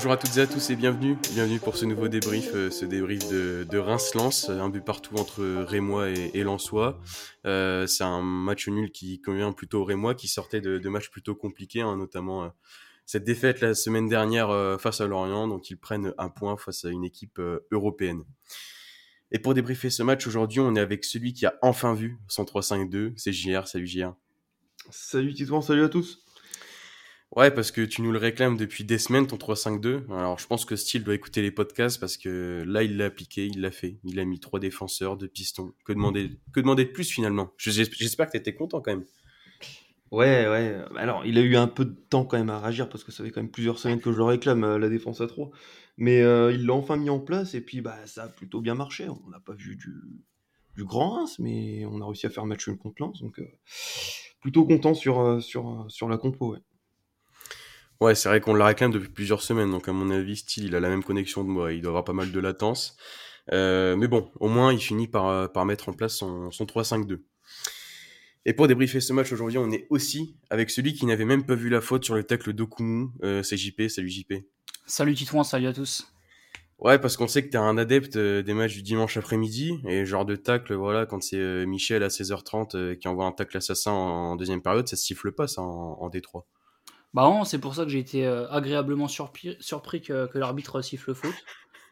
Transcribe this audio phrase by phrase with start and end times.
[0.00, 1.18] Bonjour à toutes et à tous et bienvenue.
[1.34, 5.44] Bienvenue pour ce nouveau débrief, euh, ce débrief de, de Reims-Lens, un but partout entre
[5.44, 6.98] Rémois et, et Lensois.
[7.44, 11.10] Euh, c'est un match nul qui convient plutôt aux Rémois, qui sortait de, de matchs
[11.10, 12.48] plutôt compliqués, hein, notamment euh,
[13.04, 16.86] cette défaite la semaine dernière euh, face à Lorient, donc ils prennent un point face
[16.86, 18.24] à une équipe euh, européenne.
[19.32, 22.44] Et pour débriefer ce match aujourd'hui, on est avec celui qui a enfin vu son
[22.44, 23.68] 3-5-2, c'est JR.
[23.68, 24.14] Salut JR.
[24.88, 26.24] Salut Titouan, salut à tous.
[27.36, 30.04] Ouais, parce que tu nous le réclames depuis des semaines, ton 3-5-2.
[30.10, 33.46] Alors, je pense que Steele doit écouter les podcasts parce que là, il l'a appliqué,
[33.46, 34.00] il l'a fait.
[34.02, 35.72] Il a mis trois défenseurs, deux pistons.
[35.84, 37.52] Que demander, que demander de plus finalement?
[37.56, 39.04] J'espère que tu étais content quand même.
[40.10, 40.76] Ouais, ouais.
[40.96, 43.22] Alors, il a eu un peu de temps quand même à réagir parce que ça
[43.22, 45.50] fait quand même plusieurs semaines que je le réclame, euh, la défense à 3.
[45.98, 48.74] Mais euh, il l'a enfin mis en place et puis bah, ça a plutôt bien
[48.74, 49.08] marché.
[49.08, 52.76] On n'a pas vu du, grand Reims, mais on a réussi à faire match une
[52.76, 53.20] contre Lens.
[53.20, 53.46] Donc, euh,
[54.40, 56.54] plutôt content sur, sur, sur la compo.
[56.54, 56.58] Ouais.
[58.00, 60.74] Ouais, c'est vrai qu'on le réclame depuis plusieurs semaines, donc à mon avis, Steele, il
[60.74, 62.96] a la même connexion de moi, il doit avoir pas mal de latence.
[63.52, 66.64] Euh, mais bon, au moins, il finit par, euh, par mettre en place son, son
[66.64, 67.22] 3-5-2.
[68.46, 71.54] Et pour débriefer ce match aujourd'hui, on est aussi avec celui qui n'avait même pas
[71.54, 74.32] vu la faute sur le tacle d'Okumu, euh, c'est JP, salut JP.
[74.86, 76.10] Salut Titouan, salut à tous.
[76.78, 80.06] Ouais, parce qu'on sait que t'es un adepte euh, des matchs du dimanche après-midi, et
[80.06, 83.92] genre de tacle, voilà, quand c'est Michel à 16h30 euh, qui envoie un tacle assassin
[83.92, 86.46] en, deuxième période, ça se siffle pas ça en, en Détroit.
[87.12, 90.80] Bah non, c'est pour ça que j'ai été euh, agréablement surpris, surpris que, que l'arbitre
[90.80, 91.34] siffle faute.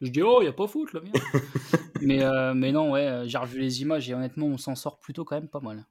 [0.00, 1.16] Je dis oh, y a pas faute là, merde.
[2.02, 5.00] mais, euh, mais non, ouais, euh, j'ai revu les images et honnêtement, on s'en sort
[5.00, 5.84] plutôt quand même pas mal.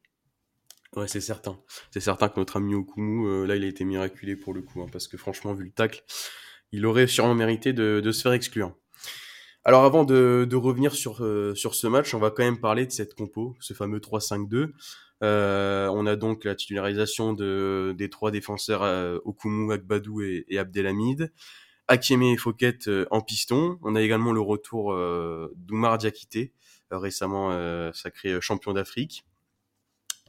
[0.95, 1.59] Ouais, c'est certain.
[1.91, 4.81] C'est certain que notre ami Okumu, euh, là, il a été miraculé pour le coup,
[4.81, 6.03] hein, parce que franchement, vu le tacle,
[6.71, 8.73] il aurait sûrement mérité de, de se faire exclure.
[9.65, 12.85] Alors avant de, de revenir sur, euh, sur ce match, on va quand même parler
[12.85, 14.71] de cette compo, ce fameux 3-5-2.
[15.23, 20.59] Euh, on a donc la titularisation de, des trois défenseurs euh, Okumu, Agbadou et, et
[20.59, 21.31] Abdelhamid.
[21.87, 23.79] Akeme et Fouquet euh, en piston.
[23.81, 26.53] On a également le retour euh, d'Oumar Diakité,
[26.91, 27.51] récemment
[27.93, 29.25] sacré champion d'Afrique,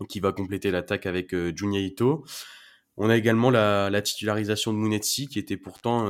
[0.09, 2.25] qui va compléter l'attaque avec Junya Ito.
[2.97, 6.07] On a également la, la titularisation de Mounetsi, qui était pourtant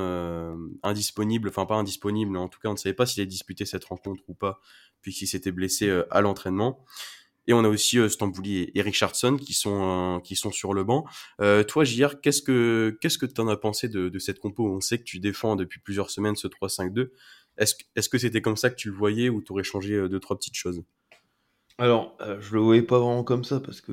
[0.82, 3.84] indisponible, enfin pas indisponible, en tout cas on ne savait pas s'il allait disputer cette
[3.84, 4.60] rencontre ou pas,
[5.02, 6.82] puisqu'il s'était blessé à l'entraînement.
[7.48, 10.84] Et on a aussi euh, Stambouli et, Richardson qui sont euh, qui sont sur le
[10.84, 11.04] banc.
[11.40, 14.68] Euh, toi, JR, qu'est-ce que qu'est-ce que t'en as pensé de, de cette compo?
[14.68, 17.10] On sait que tu défends depuis plusieurs semaines ce 3-5-2.
[17.56, 20.20] Est-ce que est-ce que c'était comme ça que tu le voyais ou t'aurais changé deux
[20.20, 20.84] trois petites choses?
[21.78, 23.92] Alors, je le voyais pas vraiment comme ça parce que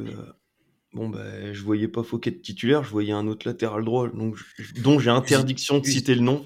[0.93, 4.35] bon, bah, je voyais pas Fouquet de titulaire, je voyais un autre latéral droit donc,
[4.57, 6.45] je- dont j'ai interdiction de citer le nom.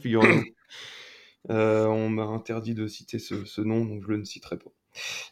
[1.49, 4.71] Euh, on m'a interdit de citer ce, ce nom, donc je le ne citerai pas.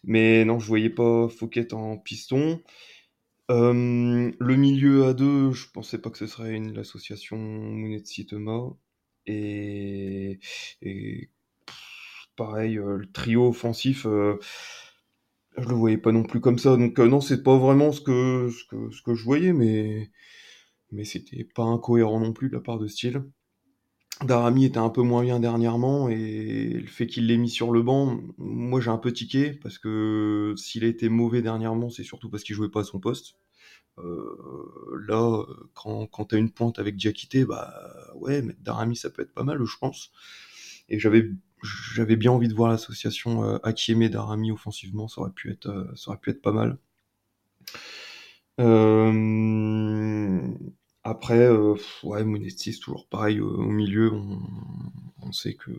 [0.03, 2.61] Mais non, je voyais pas Fouquet en piston.
[3.49, 8.71] Euh, le milieu à deux, je pensais pas que ce serait une l'association Mounetsi-Thomas.
[9.25, 10.39] Et,
[10.81, 11.29] et
[12.35, 14.39] pareil, euh, le trio offensif, euh,
[15.57, 16.77] je le voyais pas non plus comme ça.
[16.77, 20.11] Donc non, c'est pas vraiment ce que, je voyais, mais,
[20.91, 23.23] mais c'était pas incohérent non plus de la part de Steele.
[24.23, 27.83] Darami était un peu moins bien dernièrement et le fait qu'il l'ait mis sur le
[27.83, 32.29] banc, moi j'ai un peu tiqué parce que s'il a été mauvais dernièrement, c'est surtout
[32.29, 33.35] parce qu'il jouait pas à son poste.
[33.99, 37.73] Euh, là, quand, quand t'as une pointe avec Diakité, bah
[38.15, 40.11] ouais, mettre Darami ça peut être pas mal, je pense.
[40.89, 41.29] Et j'avais
[41.63, 45.95] j'avais bien envie de voir l'association euh, Akieme Darami offensivement, ça aurait pu être euh,
[45.95, 46.77] ça aurait pu être pas mal.
[48.59, 50.41] Euh,
[51.09, 53.37] après, euh, ouais, Monesti, c'est toujours pareil.
[53.37, 54.11] euh, au milieu,
[55.21, 55.71] on, sait que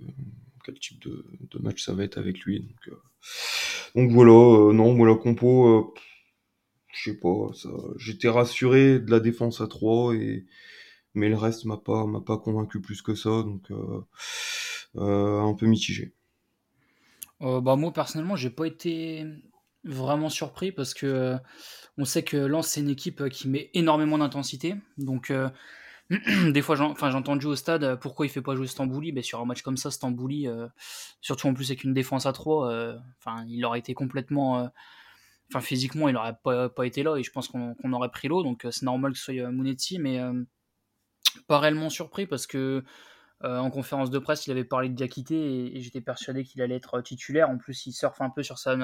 [0.64, 2.60] quel type de, match ça va être avec lui.
[2.60, 5.94] Donc, euh, voilà, euh, non, moi la compo,
[6.92, 7.50] je sais pas,
[7.98, 10.46] j'étais rassuré de la défense à 3 et
[11.14, 13.70] mais le reste m'a pas m'a pas convaincu plus que ça, donc
[14.94, 16.12] un peu mitigé.
[17.40, 19.24] Bah moi personnellement, j'ai pas été
[19.84, 21.36] vraiment surpris parce que
[21.98, 24.76] on sait que Lens c'est une équipe euh, qui met énormément d'intensité.
[24.96, 25.50] Donc euh,
[26.52, 29.12] des fois, j'ai entendu au stade euh, pourquoi il fait pas jouer Stambouli?
[29.12, 30.46] Ben, sur un match comme ça, Stambouli,
[31.20, 34.70] surtout en plus avec une défense à 3, euh, enfin il aurait été complètement,
[35.50, 38.42] enfin physiquement il aurait pas, été là et je pense qu'on aurait pris l'eau.
[38.42, 40.20] Donc c'est normal que ce soit Mounetzi, mais
[41.46, 42.84] pas réellement surpris parce que
[43.44, 46.76] euh, en conférence de presse, il avait parlé de Diakité et, j'étais persuadé qu'il allait
[46.76, 47.48] être titulaire.
[47.50, 48.76] En plus, il surfe un peu sur sa,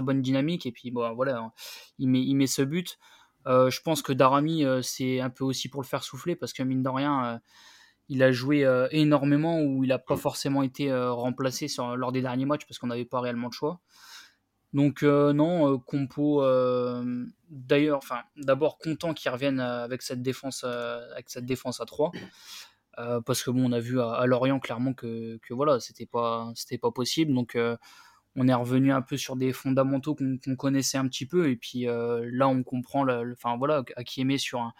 [0.00, 1.52] bonne dynamique et puis bon, voilà, hein,
[1.98, 2.98] il met, ce but.
[3.46, 6.52] Euh, je pense que Darami, euh, c'est un peu aussi pour le faire souffler parce
[6.52, 7.38] que mine de rien, euh,
[8.10, 12.20] il a joué euh, énormément où il n'a pas forcément été euh, remplacé lors des
[12.20, 13.80] derniers matchs parce qu'on n'avait pas réellement de choix.
[14.72, 16.42] Donc euh, non, euh, compo.
[16.42, 18.00] euh, D'ailleurs,
[18.36, 22.12] d'abord content qu'il revienne euh, avec cette défense, euh, avec cette défense à 3.
[23.26, 26.78] Parce que bon, on a vu à, Lorient clairement que, que voilà, c'était pas, c'était
[26.78, 27.34] pas possible.
[27.34, 27.56] Donc
[28.36, 31.50] on est revenu un peu sur des fondamentaux qu'on connaissait un petit peu.
[31.50, 34.72] Et puis là, on comprend, le, enfin voilà, Akieme sur un,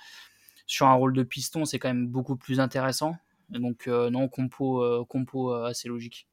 [0.67, 3.17] sur un rôle de piston, c'est quand même beaucoup plus intéressant.
[3.49, 6.29] Donc non, compo, compo assez logique.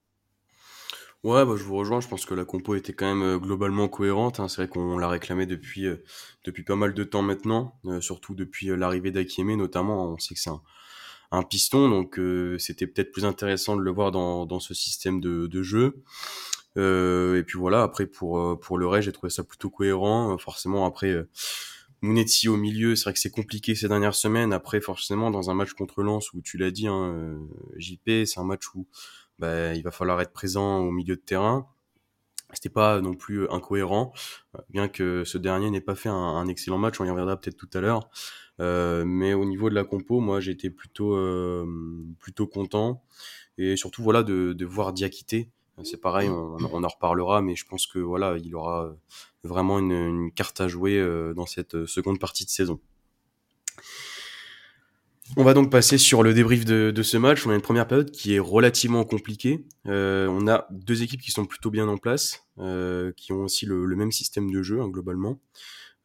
[1.24, 2.00] Ouais, bah, je vous rejoins.
[2.00, 4.40] Je pense que la compo était quand même euh, globalement cohérente.
[4.40, 4.48] Hein.
[4.48, 6.04] C'est vrai qu'on l'a réclamé depuis, euh,
[6.46, 10.14] depuis pas mal de temps maintenant, euh, surtout depuis l'arrivée d'Akieme notamment.
[10.14, 10.62] On sait que c'est un,
[11.32, 12.20] un piston, donc
[12.60, 16.04] c'était peut-être plus intéressant de le voir dans, ce système de, jeu.
[16.76, 20.38] et puis voilà, après pour, pour le reste, j'ai trouvé ça plutôt cohérent.
[20.38, 21.16] forcément, après,
[22.02, 24.54] Mounetzi au milieu, c'est vrai que c'est compliqué ces dernières semaines.
[24.54, 27.40] Après, forcément, dans un match contre Lens où tu l'as dit, hein,
[27.78, 28.88] JP, c'est un match où
[29.40, 31.68] bah, il va falloir être présent au milieu de terrain.
[32.54, 34.14] C'était pas non plus incohérent,
[34.70, 37.70] bien que ce dernier n'ait pas fait un, excellent match, on y reviendra peut-être tout
[37.74, 38.10] à l'heure.
[38.60, 41.66] Euh, mais au niveau de la compo, moi j'étais plutôt euh,
[42.20, 43.04] plutôt content
[43.58, 45.52] et surtout voilà de, de voir Diakité.
[45.84, 48.96] C'est pareil, on, on, en reparlera, mais je pense que voilà, il aura
[49.44, 52.80] vraiment une, une carte à jouer euh, dans cette seconde partie de saison.
[55.36, 57.46] On va donc passer sur le débrief de, ce match.
[57.46, 59.66] On a une première période qui est relativement compliquée.
[59.86, 63.66] Euh, on a deux équipes qui sont plutôt bien en place, euh, qui ont aussi
[63.66, 65.40] le, même système de jeu hein, globalement.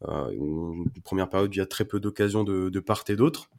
[0.09, 3.51] Euh, une première période, il y a très peu d'occasions de, part et d'autre.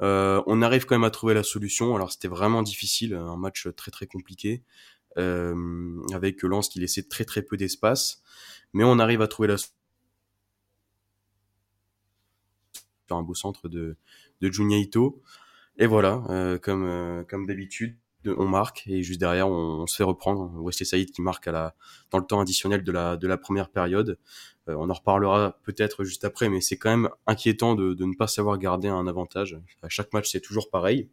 [0.00, 1.94] on arrive quand même à trouver la solution.
[1.94, 4.62] Alors c'était vraiment difficile, un match très très compliqué,
[5.16, 8.22] avec Lens qui laissait très très peu d'espace,
[8.72, 9.74] mais on arrive à trouver la solution.
[13.10, 13.96] un beau centre de,
[14.40, 15.22] de Junya Ito.
[15.76, 20.04] Et voilà, euh, comme, euh, comme d'habitude, on marque et juste derrière on, se fait
[20.04, 20.50] reprendre.
[20.62, 21.74] Wesley Saïd qui marque à la,
[22.10, 24.18] dans le temps additionnel de la, de la première période.
[24.68, 28.26] Euh, on en reparlera peut-être juste après, mais c'est quand même inquiétant de, ne pas
[28.26, 29.58] savoir garder un avantage.
[29.82, 31.08] À chaque match c'est toujours pareil.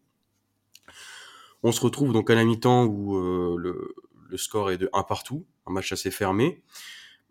[1.64, 3.18] On se retrouve donc à la mi-temps où
[3.58, 3.94] le,
[4.30, 6.64] le score est de 1 partout, un match assez fermé.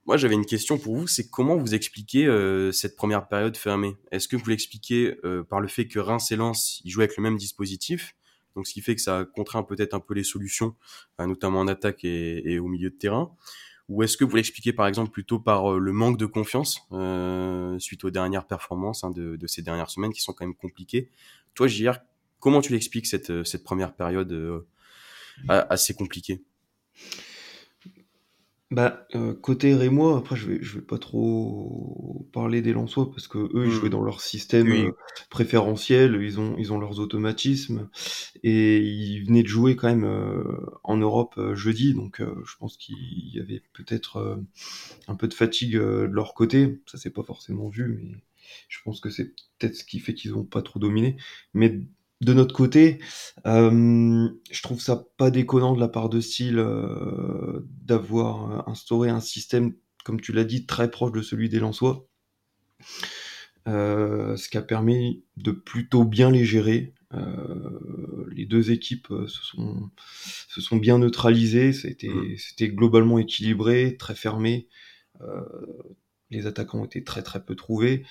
[0.06, 3.96] Moi, j'avais une question pour vous, c'est comment vous expliquez euh, cette première période fermée?
[4.10, 7.36] Est-ce que vous l'expliquez euh, par le fait que Reims et Lens, avec le même
[7.36, 8.16] dispositif?
[8.56, 10.74] Donc ce qui fait que ça contraint peut-être un peu les solutions,
[11.20, 13.30] euh, notamment en attaque et, au milieu de terrain.
[13.90, 16.80] Ou est-ce que vous l'expliquez par exemple plutôt par le manque de confiance
[17.78, 21.10] suite aux dernières performances hein, de, ces dernières semaines qui sont quand même compliquées?
[21.54, 21.98] Toi, JR,
[22.38, 24.64] comment tu l'expliques cette, cette première période
[25.48, 26.42] assez compliquée?
[28.70, 33.26] Bah, euh, côté Rémois, après je vais je vais pas trop parler des Lensois parce
[33.26, 33.92] que eux ils jouaient mmh.
[33.92, 34.92] dans leur système, euh,
[35.28, 37.88] préférentiel, ils ont ils ont leurs automatismes
[38.44, 40.44] et ils venaient de jouer quand même, euh,
[40.84, 42.96] en Europe, jeudi donc je pense qu'il
[43.34, 44.40] y avait peut-être,
[45.08, 46.80] un peu de fatigue, de leur côté.
[46.86, 48.18] Ça s'est pas forcément vu mais
[48.68, 51.16] je pense que c'est peut-être ce qui fait qu'ils ont pas trop dominé.
[51.54, 51.80] Mais
[52.20, 52.98] de notre côté,
[53.46, 59.08] euh, je trouve ça pas déconnant de la part de Style euh, d'avoir euh, instauré
[59.08, 59.74] un système,
[60.04, 62.06] comme tu l'as dit, très proche de celui des Lensois.
[63.66, 66.94] ce qui a permis de plutôt bien les gérer.
[68.30, 69.90] les deux équipes se sont,
[70.48, 72.74] se sont bien neutralisées, c'était mmh.
[72.74, 74.68] globalement équilibré, très fermé.
[76.30, 78.04] les attaquants étaient très très peu trouvés.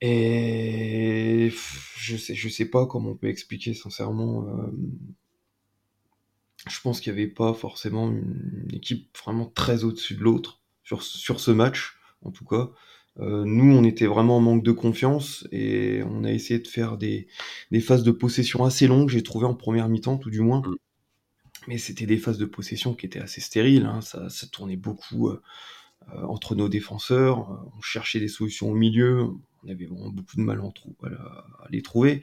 [0.00, 1.52] Et
[1.96, 4.46] je sais, je sais pas comment on peut expliquer sincèrement.
[4.48, 4.70] Euh,
[6.68, 11.02] je pense qu'il n'y avait pas forcément une, équipe vraiment très au-dessus de l'autre sur,
[11.02, 12.70] sur ce match, en tout cas.
[13.18, 16.96] Euh, nous, on était vraiment en manque de confiance et on a essayé de faire
[16.96, 17.28] des,
[17.70, 20.60] des phases de possession assez longues, j'ai trouvé en première mi-temps, tout du moins.
[20.60, 20.76] Mm.
[21.68, 24.00] Mais c'était des phases de possession qui étaient assez stériles, hein.
[24.00, 25.42] ça, ça tournait beaucoup euh,
[26.14, 29.28] euh entre nos défenseurs, on cherchait des solutions au milieu,
[29.64, 32.22] on avait vraiment beaucoup de mal à, les trouver.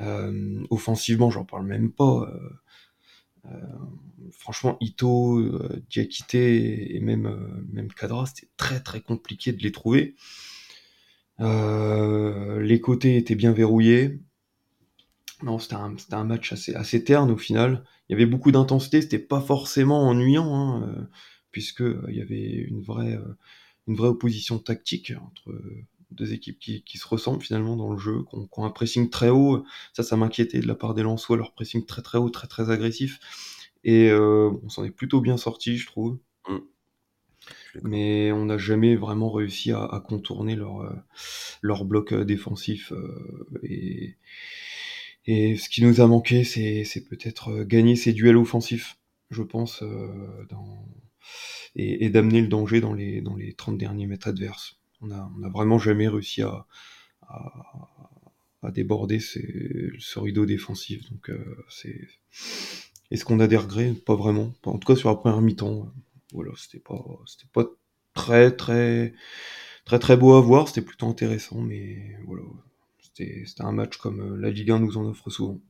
[0.00, 2.28] Euh, offensivement, j'en parle même pas.
[2.32, 2.50] Euh,
[3.46, 3.50] euh
[4.30, 5.42] franchement, Ito,
[5.90, 10.14] Diakité et même même Kadra, c'était très très compliqué de les trouver.
[11.38, 14.18] les côtés étaient bien verrouillés.
[15.42, 17.84] Non, c'était un, un, match assez, assez terne au final.
[18.08, 21.08] Il y avait beaucoup d'intensité, c'était pas forcément ennuyant, hein,
[21.50, 23.18] puisque il y avait une vraie,
[23.86, 25.52] une vraie opposition tactique entre
[26.14, 29.30] deux équipes qui, qui, se ressemblent finalement dans le jeu, qui ont, un pressing très
[29.30, 29.64] haut.
[29.92, 32.70] Ça, ça m'inquiétait de la part des Lensois, leur pressing très très haut, très très
[32.70, 33.20] agressif.
[33.84, 36.18] Et euh, on s'en est plutôt bien sorti, je trouve.
[36.48, 36.58] Mm.
[37.82, 40.94] Mais on n'a jamais vraiment réussi à, à contourner leur, euh,
[41.62, 42.92] leur bloc euh, défensif.
[42.92, 44.16] Euh, et,
[45.26, 48.98] et ce qui nous a manqué, c'est peut-être gagner ces duels offensifs,
[49.30, 49.82] je pense,
[50.50, 50.86] dans,
[51.76, 54.78] et, et d'amener le danger dans les, dans les 30 derniers mètres adverses.
[55.04, 56.66] On a, vraiment jamais réussi à,
[58.62, 61.10] à déborder ce rideau défensif.
[61.10, 61.30] Donc
[61.68, 62.08] c'est
[63.10, 63.92] est-ce qu'on a des regrets?
[63.92, 64.52] Pas vraiment.
[64.64, 65.92] En tout cas sur la première mi-temps,
[66.32, 67.64] voilà, c'était pas c'était pas
[68.14, 69.14] très très
[69.84, 70.68] très très beau à voir.
[70.68, 72.44] C'était plutôt intéressant, mais voilà,
[72.98, 75.60] c'était un match comme la Ligue 1 nous en offre souvent.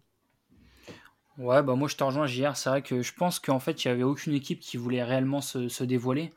[1.37, 3.89] Ouais, bah moi je te rejoins JR, c'est vrai que je pense qu'en fait il
[3.89, 6.33] n'y avait aucune équipe qui voulait réellement se, dévoiler.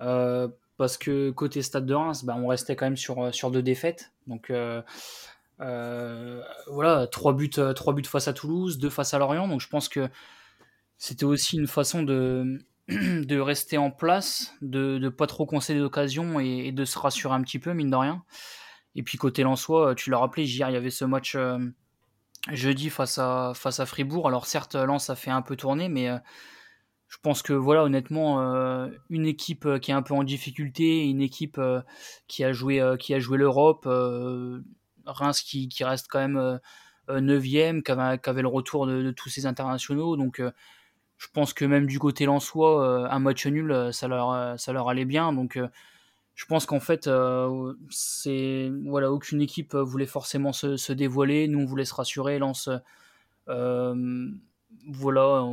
[0.00, 0.48] Euh,
[0.82, 4.10] parce que côté Stade de Reims, bah, on restait quand même sur, sur deux défaites.
[4.26, 4.82] Donc euh,
[5.60, 9.46] euh, voilà, trois buts, trois buts face à Toulouse, deux face à Lorient.
[9.46, 10.08] Donc je pense que
[10.98, 12.58] c'était aussi une façon de,
[12.88, 17.42] de rester en place, de ne pas trop concéder d'occasion et, de se rassurer un
[17.42, 18.24] petit peu, mine de rien.
[18.96, 21.36] Et puis côté Lensois, tu l'as rappelé, JR, il y avait ce match
[22.50, 24.26] jeudi face à, face à Fribourg.
[24.26, 26.18] Alors certes, Lens a fait un peu tourner, mais euh,
[27.12, 31.04] je pense que voilà, honnêtement, euh, une équipe euh, qui est un peu en difficulté,
[31.04, 31.60] une équipe
[32.26, 33.86] qui a joué, qui a joué l'Europe,
[35.04, 36.58] Reims qui, qui, reste quand même
[37.10, 37.92] 9e, qui
[38.30, 40.16] avait, le retour de, tous ces internationaux.
[40.16, 40.40] Donc
[41.18, 45.34] je pense que même du côté lensois, un match nul, ça leur, allait bien.
[45.34, 45.58] Donc
[46.34, 51.46] je pense qu'en fait, euh, c'est voilà, aucune équipe voulait forcément se, dévoiler.
[51.46, 52.38] Nous, on voulait se rassurer.
[52.38, 52.70] Lance,
[53.48, 54.30] euh,
[54.88, 55.44] voilà,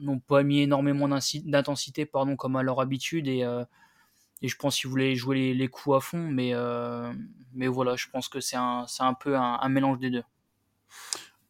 [0.00, 3.28] n'ont pas mis énormément d'intensité, pardon, comme à leur habitude.
[3.28, 3.64] Et, euh,
[4.42, 6.18] je pense qu'ils voulaient jouer les, coups à fond.
[6.18, 6.52] Mais,
[7.54, 10.24] mais voilà, je pense que c'est un, un peu un mélange des deux.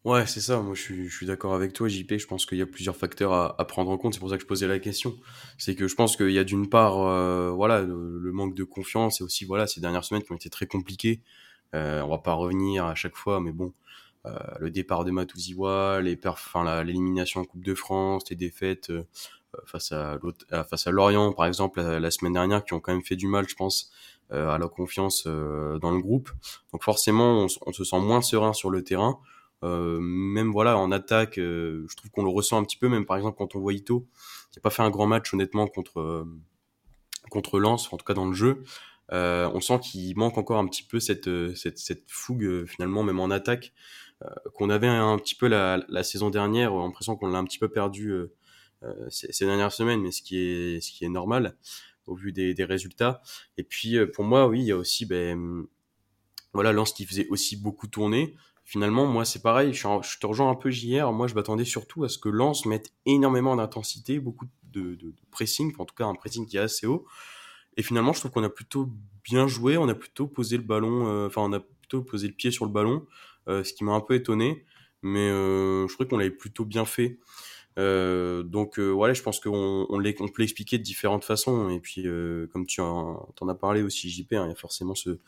[0.06, 0.60] Ouais, c'est ça.
[0.60, 2.18] Moi, je suis, d'accord avec toi, JP.
[2.18, 4.14] Je pense qu'il y a plusieurs facteurs à, prendre en compte.
[4.14, 5.16] C'est pour ça que je posais la question.
[5.58, 9.20] C'est que je pense qu'il y a d'une part, euh, voilà, le, manque de confiance
[9.20, 11.22] et aussi, voilà, ces dernières semaines qui ont été très compliquées.
[11.74, 13.85] Euh, on va pas revenir à chaque fois, mais bon, euh,
[14.58, 19.04] le départ de Matouziwa, l'élimination en Coupe de France, les défaites euh,
[19.64, 20.18] face à
[20.68, 23.48] face à Lorient, par exemple, la, semaine dernière, qui ont quand même fait du mal,
[23.48, 23.90] je pense,
[24.30, 26.30] à la confiance dans le groupe.
[26.72, 29.18] Donc forcément, on, on se sent moins serein sur le terrain.
[29.62, 32.88] Euh, même voilà en attaque, euh, je trouve qu'on le ressent un petit peu.
[32.88, 34.06] Même par exemple quand on voit Ito,
[34.52, 36.24] qui a pas fait un grand match honnêtement contre euh,
[37.30, 38.62] contre Lens, en tout cas dans le jeu.
[39.10, 43.30] on sent qu'il manque encore un petit peu cette, cette, cette fougue finalement même en
[43.30, 43.72] attaque
[44.54, 46.74] qu'on avait un, petit peu la, saison dernière.
[46.74, 48.12] L'impression qu'on l'a un petit peu perdu
[49.08, 51.56] ces, ces, dernières semaines, mais ce qui est normal
[52.06, 53.22] au vu des, résultats.
[53.56, 55.66] Et puis pour moi, oui, il y a aussi ben
[56.52, 58.34] voilà Lens qui faisait aussi beaucoup tourner
[58.66, 59.72] finalement, moi, c'est pareil.
[59.72, 61.12] Je, te rejoins un peu JR.
[61.12, 64.98] Moi, je m'attendais surtout à ce que Lens mette énormément d'intensité, beaucoup de,
[65.30, 67.06] pressing, en tout cas un pressing qui est assez haut.
[67.78, 68.90] Et finalement, je trouve qu'on a plutôt
[69.24, 69.78] bien joué.
[69.78, 72.66] On a plutôt posé le ballon, euh, enfin, on a plutôt posé le pied sur
[72.66, 73.06] le ballon, euh,
[73.48, 74.64] ce qui m'a un peu étonné.
[75.02, 77.18] Mais euh, je trouvais qu'on l'avait plutôt bien fait.
[77.76, 81.70] donc voilà, je pense qu'on on, peut l'expliquer de différentes façons.
[81.70, 82.06] Et puis,
[82.52, 85.18] comme tu en, as parlé aussi, JP, hein, il y a forcément ce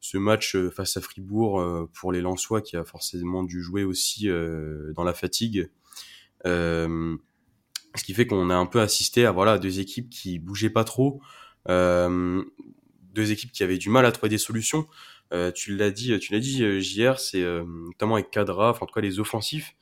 [0.00, 3.84] ce match euh, face à Fribourg euh, pour les Lensois qui a forcément dû jouer
[3.84, 5.70] aussi euh, dans la fatigue.
[6.44, 10.84] ce qui fait qu'on a un peu assisté à voilà deux équipes qui bougeaient pas
[10.84, 11.20] trop,
[11.66, 14.86] deux équipes qui avaient du mal à trouver des solutions.
[15.54, 19.00] Tu l'as dit, tu l'as dit JR, c'est notamment avec Cadra, enfin en tout cas
[19.00, 19.74] les offensifs.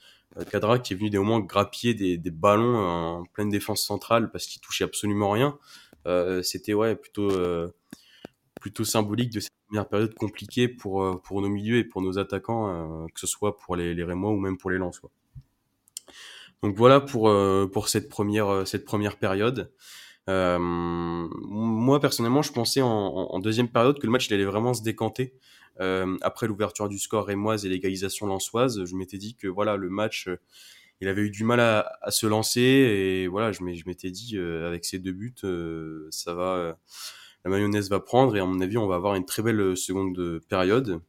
[0.51, 4.47] Cadra qui est venu des moments grappiller des, des ballons en pleine défense centrale parce
[4.47, 5.59] qu'il touchait absolument rien.
[6.43, 7.31] C'était ouais plutôt
[8.65, 12.19] plutôt symbolique de cette première période compliquée pour, euh, pour nos milieux et pour nos
[12.19, 15.11] attaquants, euh, que ce soit pour les, les Rémois ou même pour les Lensois.
[16.63, 19.71] Donc voilà pour, euh, pour cette, première, cette première période.
[20.31, 24.75] Euh, moi personnellement, je pensais en, en, deuxième période que le match il allait vraiment
[24.75, 25.35] se décanter.
[25.81, 29.91] Euh, après l'ouverture du score rémoise et l'égalisation lensoise, je m'étais dit que voilà le
[29.91, 30.29] match,
[31.01, 34.85] il avait eu du mal à, à se lancer et voilà je m'étais dit avec
[34.85, 35.35] ces deux buts,
[36.11, 36.79] ça va
[37.45, 39.77] la mayonnaise va prendre et à mon avis on va avoir une très belle euh,
[39.77, 41.01] seconde euh, période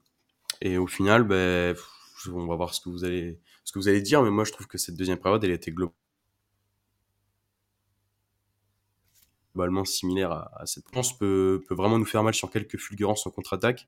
[0.61, 1.75] et au final ben
[2.31, 4.51] on va voir ce que vous allez ce que vous allez dire mais moi je
[4.51, 5.71] trouve que cette deuxième période elle était
[9.55, 13.31] globalement similaire à, cette pense peut, peut vraiment nous faire mal sur quelques fulgurances en
[13.31, 13.87] contre-attaque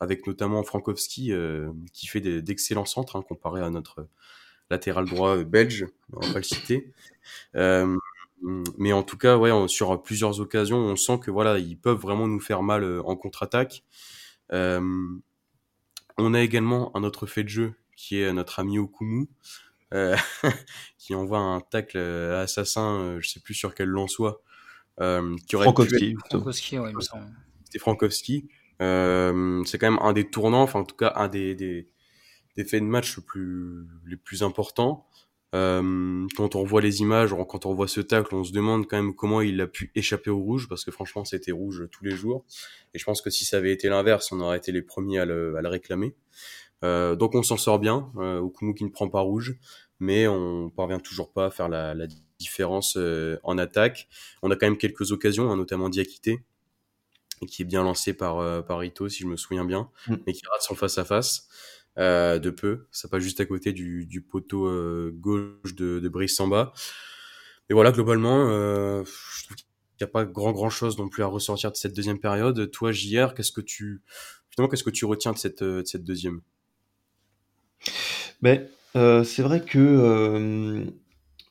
[0.00, 4.08] avec notamment Frankowski euh, qui fait d'excellents centres hein, comparé à notre
[4.70, 6.92] latéral droit belge on va pas le citer
[7.54, 7.96] euh,
[8.78, 12.26] mais en tout cas, ouais, sur plusieurs occasions, on sent que voilà, ils peuvent vraiment
[12.26, 13.84] nous faire mal euh, en contre-attaque.
[14.52, 14.82] Euh,
[16.18, 19.28] on a également un autre fait de jeu qui est notre ami Okumu,
[19.94, 20.16] euh,
[20.98, 24.42] qui envoie un tacle assassin, je sais plus sur quel l'on soit,
[24.98, 26.16] qui aurait Frankowski.
[26.30, 27.26] Frankowski, ouais, il me semble.
[27.64, 28.48] C'était Frankowski.
[28.80, 31.88] c'est quand même un des tournants, enfin en tout cas un des, des,
[32.56, 35.06] des faits de match plus, les plus importants.
[35.54, 38.96] Euh, quand on revoit les images, quand on revoit ce tacle, on se demande quand
[38.96, 42.10] même comment il a pu échapper au rouge, parce que franchement, c'était rouge tous les
[42.10, 42.44] jours.
[42.92, 45.24] Et je pense que si ça avait été l'inverse, on aurait été les premiers à
[45.24, 46.16] le, à le réclamer.
[46.82, 49.56] donc on s'en sort bien, Okumu qui ne prend pas rouge,
[50.00, 52.06] mais on parvient toujours pas à faire la, la
[52.38, 52.98] différence
[53.42, 54.08] en attaque.
[54.42, 56.40] On a quand même quelques occasions, hein, notamment Diakité,
[57.46, 60.16] qui est bien lancé par, euh, par Ito, si je me souviens bien, mm.
[60.26, 61.48] mais qui rate son face-à-face
[61.98, 62.86] euh, de peu.
[62.90, 66.72] Ça pas juste à côté du, du poteau euh, gauche de, de Brice Samba.
[67.68, 68.46] Mais voilà, globalement,
[69.04, 69.66] je trouve qu'il
[70.00, 72.70] n'y a pas grand grand chose non plus à ressortir de cette deuxième période.
[72.70, 74.02] Toi, JR, qu'est-ce que tu
[74.50, 76.42] finalement qu'est-ce que tu retiens de cette, de cette deuxième?
[78.42, 80.84] Ben, c'est vrai que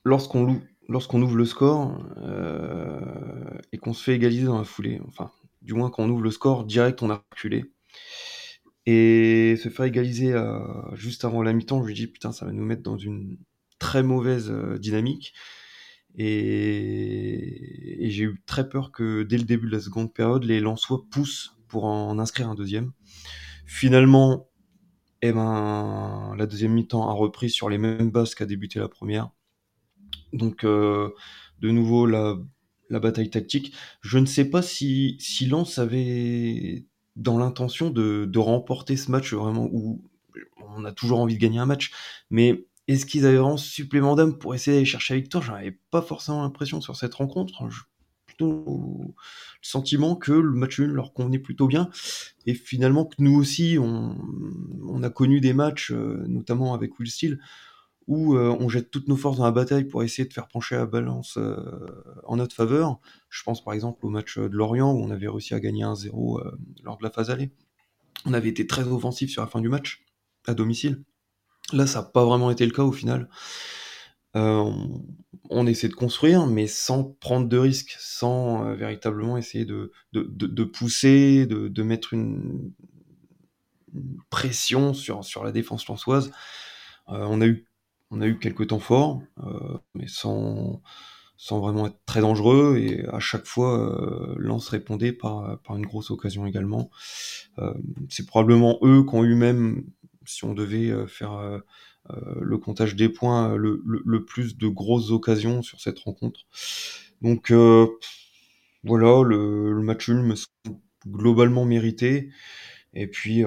[0.03, 1.97] lorsqu'on lorsqu'on ouvre le score
[3.71, 5.31] et qu'on se fait égaliser dans la foulée, enfin
[5.63, 7.65] du moins quand on ouvre le score, direct on a reculé.
[8.85, 10.59] Et se faire égaliser euh,
[10.93, 13.37] juste avant la mi-temps, je lui dis putain ça va nous mettre dans une
[13.79, 15.33] très mauvaise euh, dynamique.
[16.15, 21.05] Et, j'ai eu très peur que dès le début de la seconde période, les Lensois
[21.09, 22.91] poussent pour en inscrire un deuxième.
[23.65, 24.49] Finalement,
[25.21, 29.31] eh ben, la deuxième mi-temps a repris sur les mêmes bases qu'a débuté la première.
[30.33, 31.09] Donc, euh,
[31.61, 33.73] de nouveau, la bataille tactique.
[34.01, 36.85] Je ne sais pas si, si avait
[37.15, 40.03] dans l'intention de, remporter ce match vraiment où
[40.75, 41.91] on a toujours envie de gagner un match,
[42.29, 45.43] mais est-ce qu'ils avaient vraiment supplément d'âme pour essayer d'aller chercher la victoire?
[45.43, 47.69] J'en avais pas forcément l'impression sur cette rencontre.
[47.69, 47.77] J'ai
[48.25, 49.13] plutôt le
[49.61, 51.89] sentiment que le match nul leur convenait plutôt bien.
[52.45, 54.17] Et finalement que nous aussi, on,
[54.87, 57.39] on a connu des matchs, euh, notamment avec Will Steele,
[58.07, 60.75] où euh, on jette toutes nos forces dans la bataille pour essayer de faire pencher
[60.75, 61.55] la balance euh,
[62.25, 62.99] en notre faveur.
[63.29, 66.39] Je pense par exemple au match de Lorient où on avait réussi à gagner 1-0
[66.39, 66.51] euh,
[66.83, 67.51] lors de la phase allée.
[68.25, 70.05] On avait été très offensif sur la fin du match,
[70.47, 71.03] à domicile.
[71.71, 73.29] Là, ça n'a pas vraiment été le cas au final.
[74.33, 81.45] on, essaie de construire, mais sans prendre de risques, sans véritablement essayer de, de, pousser,
[81.45, 82.71] de, mettre une,
[84.29, 86.31] pression sur, sur la défense lançoise.
[87.07, 87.65] on a eu
[88.13, 90.81] on a eu quelques temps forts, euh, mais sans,
[91.49, 92.77] vraiment être très dangereux.
[92.77, 96.91] Et à chaque fois, euh, Lance répondait par, une grosse occasion également.
[97.59, 97.73] Euh,
[98.09, 99.83] c'est probablement eux qui ont eu même,
[100.25, 101.61] si on devait faire
[102.39, 106.41] le comptage des points, le, plus de grosses occasions sur cette rencontre.
[107.21, 107.51] Donc
[108.83, 112.29] voilà, le, match me semble globalement mérité.
[112.93, 113.43] Et puis,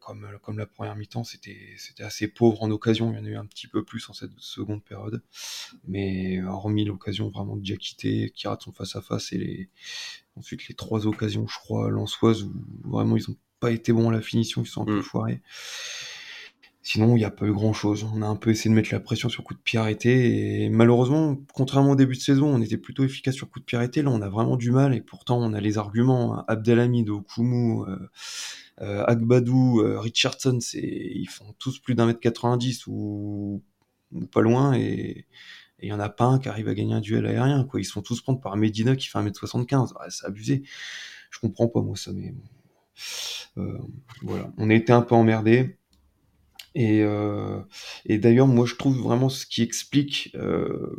[0.00, 3.12] comme, comme la première mi-temps, c'était, c'était assez pauvre en occasion.
[3.12, 5.22] Il y en a eu un petit peu plus en cette seconde période.
[5.86, 9.70] Mais hormis l'occasion vraiment de Diakité qui rate son face-à-face et les,
[10.36, 12.52] ensuite les trois occasions, je crois, lançoises où
[12.84, 15.02] vraiment ils n'ont pas été bons à la finition, ils sont un peu mm.
[15.02, 15.42] foirés.
[16.92, 18.04] Sinon, il n'y a pas eu grand chose.
[18.12, 20.64] On a un peu essayé de mettre la pression sur coup de pied arrêté.
[20.64, 23.78] Et malheureusement, contrairement au début de saison, on était plutôt efficace sur coup de pied
[23.78, 24.02] arrêté.
[24.02, 24.92] Là, on a vraiment du mal.
[24.92, 26.44] Et pourtant, on a les arguments.
[26.48, 27.96] Abdelhamid, Okumu, euh,
[28.80, 33.62] euh, Agbadou, euh, Richardson, ils font tous plus d'un mètre 90 ou,
[34.10, 35.26] ou pas loin et
[35.78, 37.62] il y en a pas un qui arrive à gagner un duel aérien.
[37.62, 37.78] Quoi.
[37.78, 39.92] Ils font tous prendre par Medina qui fait 1m75.
[39.94, 40.64] Ah, c'est abusé.
[41.30, 42.34] Je comprends pas moi ça, mais
[43.58, 43.78] euh,
[44.22, 44.52] voilà.
[44.58, 45.78] On a été un peu emmerdés.
[46.74, 47.60] Et, euh,
[48.06, 50.94] et d'ailleurs, moi je trouve vraiment ce qui explique euh,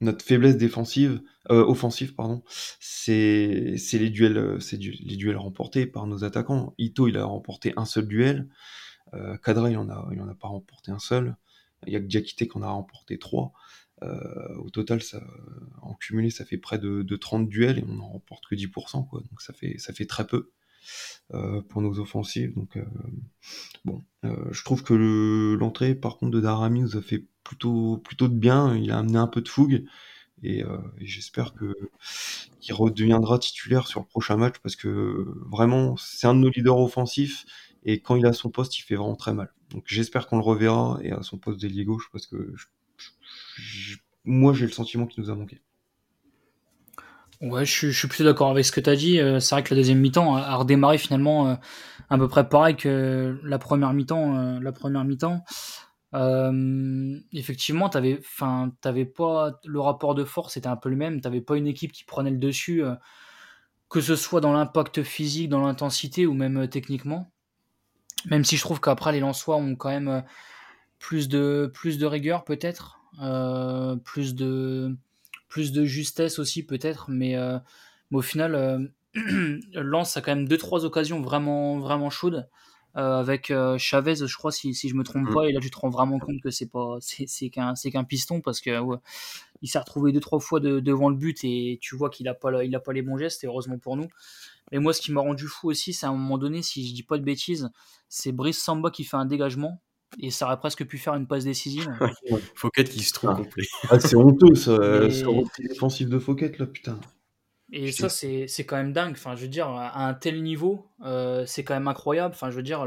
[0.00, 2.42] notre faiblesse défensive, euh, offensive, pardon,
[2.80, 6.74] c'est les duels, c'est les duels remportés par nos attaquants.
[6.78, 8.48] Ito, il a remporté un seul duel.
[9.14, 11.36] Euh, Kadra, il en a, il en a pas remporté un seul.
[11.86, 13.52] Il y a qu'on a remporté trois.
[14.02, 15.00] Au total,
[15.82, 19.08] en cumulé, ça fait près de, de 30 duels et on n'en remporte que 10%,
[19.08, 19.20] quoi.
[19.20, 20.52] Donc ça fait, ça fait très peu.
[21.34, 22.54] Euh, pour nos offensives.
[22.54, 22.84] Donc, euh,
[23.84, 28.28] bon, euh, je trouve que l'entrée, par contre, de Darami nous a fait plutôt, plutôt
[28.28, 28.74] de bien.
[28.76, 29.84] Il a amené un peu de fougue.
[30.42, 30.64] Et,
[31.00, 36.48] j'espère qu'il redeviendra titulaire sur le prochain match parce que vraiment c'est un de nos
[36.48, 37.44] leaders offensifs
[37.82, 40.44] et quand il a son poste il fait vraiment très mal donc j'espère qu'on le
[40.44, 42.54] reverra et à son poste d'ailier gauche parce que
[44.24, 45.60] moi j'ai le sentiment qu'il nous a manqué
[47.40, 49.20] Ouais, je, suis plutôt d'accord avec ce que tu as dit.
[49.20, 51.54] Euh, c'est vrai que la deuxième mi-temps a, redémarré finalement euh,
[52.10, 54.36] à peu près pareil que la première mi-temps.
[54.36, 55.44] Euh, la première mi-temps.
[57.32, 61.20] effectivement, t'avais, enfin, t'avais pas le rapport de force était un peu le même.
[61.20, 62.82] T'avais pas une équipe qui prenait le dessus,
[63.88, 67.30] que ce soit dans l'impact physique, dans l'intensité ou même techniquement.
[68.26, 70.24] Même si je trouve qu'après les Lensois ont quand même
[70.98, 72.98] plus de plus de rigueur peut-être,
[74.04, 74.96] plus de
[75.48, 77.58] plus de justesse aussi peut-être, mais, euh,
[78.12, 78.78] au final, euh,
[79.74, 82.48] Lens a quand même deux trois occasions vraiment vraiment chaudes.
[82.94, 85.34] avec Chavez, je crois, si, si je me trompe mm.
[85.34, 85.44] pas.
[85.48, 88.40] Et là, tu te rends vraiment compte que c'est pas, c'est qu'un, c'est qu'un piston
[88.40, 88.70] parce que
[89.62, 92.64] il s'est retrouvé deux trois fois devant le but et tu vois qu'il a pas,
[92.64, 93.44] il a pas les bons gestes.
[93.44, 94.08] Et heureusement pour nous.
[94.72, 96.94] Mais moi, ce qui m'a rendu fou aussi, c'est à un moment donné, si je
[96.94, 97.70] dis pas de bêtises,
[98.08, 99.80] c'est Brice Samba qui fait un dégagement
[100.18, 101.88] et ça aurait presque pu faire une passe décisive.
[102.54, 103.36] Fouquet qui se trouve ah.
[103.36, 103.64] complet.
[103.90, 105.08] Ah, c'est honteux, ça, mais...
[105.68, 106.98] défensif de Fouquet, là, putain.
[107.70, 109.12] Et ça, c'est quand même dingue.
[109.12, 112.34] Enfin, je veux dire, à un tel niveau, euh, c'est quand même incroyable.
[112.34, 112.86] Enfin, je veux dire,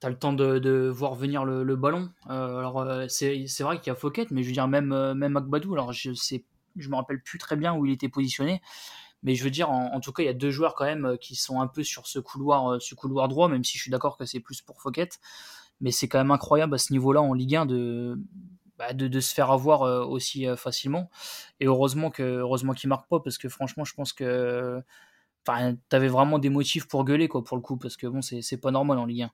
[0.00, 2.10] tu as le temps de, de voir venir le, le ballon.
[2.30, 5.36] Euh, alors, euh, c'est vrai qu'il y a Fouquet, mais je veux dire, même, même
[5.36, 6.44] Akbadou, alors je sais,
[6.76, 8.62] je me rappelle plus très bien où il était positionné.
[9.22, 11.34] Mais je veux dire, en, tout cas, il y a deux joueurs quand même qui
[11.34, 14.26] sont un peu sur ce couloir, ce couloir droit, même si je suis d'accord que
[14.26, 15.08] c'est plus pour Fouquet.
[15.80, 18.18] Mais c'est quand même incroyable à ce niveau-là en Ligue 1 de,
[18.78, 21.08] bah, de, se faire avoir euh, aussi euh, facilement.
[21.60, 24.82] Et heureusement que heureusement qu'il marque pas parce que franchement, je pense que
[25.46, 28.56] enfin, avais vraiment des motifs pour gueuler quoi pour le coup parce que bon, c'est
[28.60, 29.30] pas normal en Ligue 1.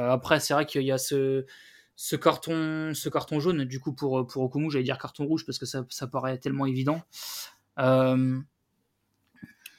[0.00, 1.46] Euh, après, c'est vrai qu'il y a ce
[1.94, 5.58] ce carton, ce carton jaune, du coup, pour, pour Okumu, j'allais dire carton rouge parce
[5.58, 7.02] que ça, ça paraît tellement évident.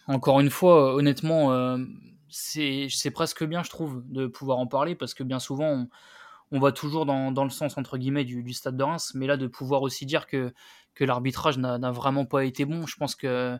[0.07, 1.77] encore une fois, honnêtement,
[2.33, 5.87] c'est presque bien, je trouve, de pouvoir en parler parce que bien souvent,
[6.51, 9.47] on, va toujours dans, le sens entre guillemets du, stade de Reims, mais là de
[9.47, 10.53] pouvoir aussi dire que,
[10.95, 13.57] que l'arbitrage n'a vraiment pas été bon, je pense que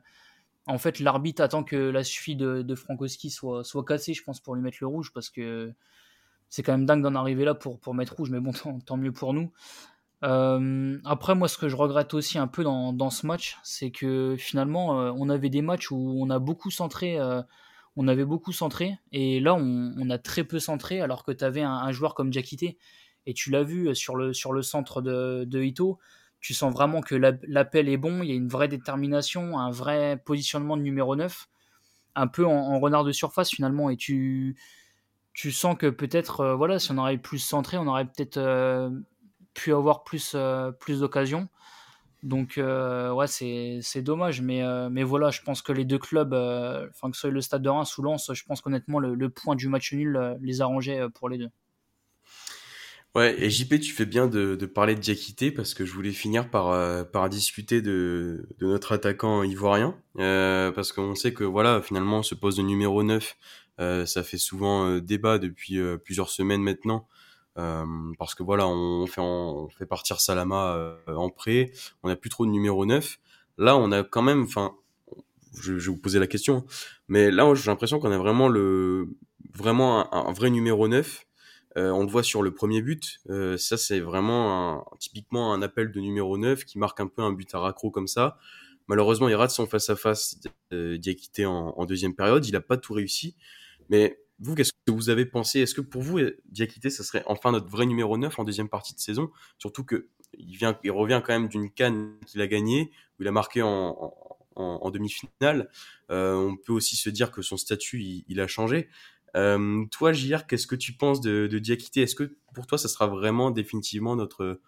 [0.66, 4.40] en fait l'arbitre attend que la suite de, de Frankowski soit, soit cassée, je pense,
[4.40, 5.74] pour lui mettre le rouge, parce que
[6.54, 8.52] c'est quand même dingue d'en arriver là pour, pour mettre rouge, mais bon,
[8.86, 9.52] tant, mieux pour nous.
[10.24, 14.36] Euh, après, moi, ce que je regrette aussi un peu dans, ce match, c'est que
[14.38, 17.42] finalement, euh, on avait des matchs où on a beaucoup centré euh,
[17.96, 21.62] on avait beaucoup centré, et là, on, a très peu centré, alors que tu avais
[21.62, 22.78] un, joueur comme Diakité,
[23.26, 26.00] et tu l'as vu sur le, sur le centre de, de Ito,
[26.44, 30.22] tu sens vraiment que l'appel est bon, il y a une vraie détermination, un vrai
[30.26, 31.48] positionnement de numéro 9,
[32.16, 34.58] un peu en, renard de surface finalement, et tu,
[35.34, 38.90] tu sens que peut-être, euh, voilà, si on aurait plus centré, on aurait peut-être euh,
[39.54, 41.48] pu avoir plus, euh, plus d'occasions.
[42.24, 44.42] Donc, euh, ouais, c'est dommage.
[44.42, 47.30] Mais, euh, mais voilà, je pense que les deux clubs, euh, enfin, que ce soit
[47.30, 50.62] le Stade de Reims ou Lens, je pense qu'honnêtement, le, point du match nul les
[50.62, 51.50] arrangeait pour les deux.
[53.16, 56.14] Ouais, et JP, tu fais bien de, de parler de Diakité parce que je voulais
[56.14, 59.96] finir par, par discuter de, de notre attaquant ivoirien.
[60.16, 63.36] parce qu'on sait que, voilà, finalement, ce poste de numéro 9,
[64.06, 67.08] ça fait souvent débat depuis plusieurs semaines maintenant.
[67.58, 67.86] Euh,
[68.18, 72.30] parce que voilà, on fait, on fait partir Salama euh, en prêt, on n'a plus
[72.30, 73.20] trop de numéro 9.
[73.58, 74.76] Là, on a quand même, enfin,
[75.54, 76.66] je, je, vais vous poser la question, hein.
[77.08, 79.08] mais là, j'ai l'impression qu'on a vraiment le,
[79.54, 81.26] vraiment un, vrai numéro 9.
[81.76, 83.20] Euh, on le voit sur le premier but.
[83.30, 87.22] Euh, ça, c'est vraiment un, typiquement un appel de numéro 9 qui marque un peu
[87.22, 88.38] un but à raccro comme ça.
[88.88, 90.38] Malheureusement, il rate son face-à-face
[90.72, 92.46] -face en, en deuxième période.
[92.46, 93.36] Il n'a pas tout réussi.
[93.90, 95.60] Mais vous, qu'est-ce que vous avez pensé?
[95.60, 98.94] Est-ce que pour vous, Diakité, ça serait enfin notre vrai numéro 9 en deuxième partie
[98.94, 99.32] de saison?
[99.58, 103.28] Surtout que il, vient, il revient quand même d'une canne qu'il a gagnée, où il
[103.28, 104.14] a marqué en,
[104.56, 105.70] en, demi-finale.
[106.12, 108.90] Euh, on peut aussi se dire que son statut, il, a changé.
[109.36, 112.88] Euh, toi, JR, qu'est-ce que tu penses de, de Diakité Est-ce que pour toi, ça
[112.88, 114.60] sera vraiment définitivement notre,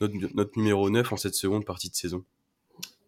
[0.00, 2.24] notre, notre numéro 9 en cette seconde partie de saison?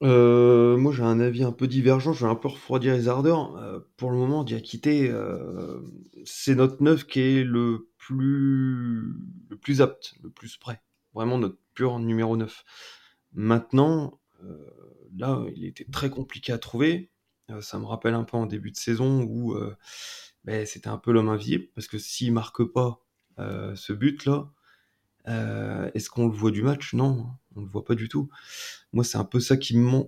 [0.02, 3.56] Euh, moi, j'ai un avis un peu divergent, je vais un peu refroidir les ardeurs.
[3.56, 5.80] Euh, pour le moment, Diakité, euh,
[6.24, 9.14] c'est notre neuf qui est le plus
[9.48, 10.82] le plus apte, le plus prêt.
[11.14, 12.64] Vraiment notre pur numéro 9.
[13.34, 14.20] Maintenant,
[15.16, 17.10] là, il était très compliqué à trouver.
[17.60, 19.54] ça me rappelle un peu en début de saison où
[20.44, 23.00] ben, c'était un peu l'homme invisible, parce que s'il marque pas
[23.38, 24.50] ce but-là,
[25.94, 26.92] est-ce qu'on le voit du match?
[26.94, 28.28] Non, on le voit pas du tout.
[28.92, 30.04] Moi, c'est un peu ça qui me,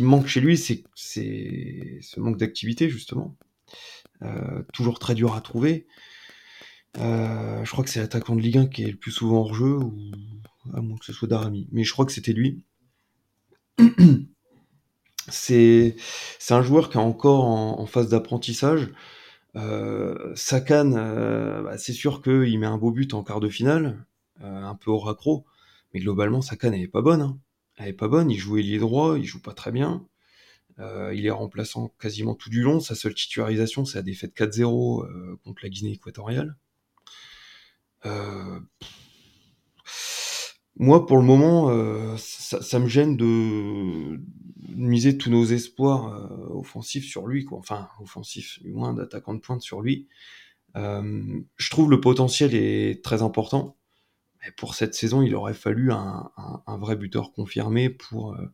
[0.00, 3.36] manque chez lui, c'est ce manque d'activité, justement.
[4.22, 5.86] Euh, toujours très dur à trouver.
[6.98, 9.54] Euh, je crois que c'est l'attaquant de Ligue 1 qui est le plus souvent hors
[9.54, 9.92] jeu, ou
[10.74, 11.68] à moins que ce soit Darami.
[11.72, 12.64] Mais je crois que c'était lui.
[15.28, 15.96] c'est
[16.50, 18.90] un joueur qui est encore en, phase d'apprentissage.
[19.56, 24.04] Euh, Sakan, euh, bah, c'est sûr qu'il met un beau but en quart de finale,
[24.40, 25.44] un peu au raccro,
[25.92, 27.22] mais globalement, Sakan n'est pas bonne.
[27.22, 27.38] Hein
[27.76, 28.30] elle est pas bonne.
[28.30, 30.06] Il joue ailier droit, il joue pas très bien.
[30.78, 32.80] Euh, il est remplaçant quasiment tout du long.
[32.80, 36.56] Sa seule titularisation, c'est la défaite 4-0 euh, contre la Guinée équatoriale.
[38.06, 38.60] Euh,
[40.76, 44.18] moi, pour le moment, ça, me gêne de,
[44.74, 47.46] miser tous nos espoirs offensifs sur lui.
[47.52, 50.08] Enfin, offensifs, du moins d'attaquant de pointe sur lui.
[50.74, 53.76] je trouve le potentiel est très important
[54.56, 56.30] pour cette saison, il aurait fallu un,
[56.66, 58.52] vrai buteur confirmé pour, euh,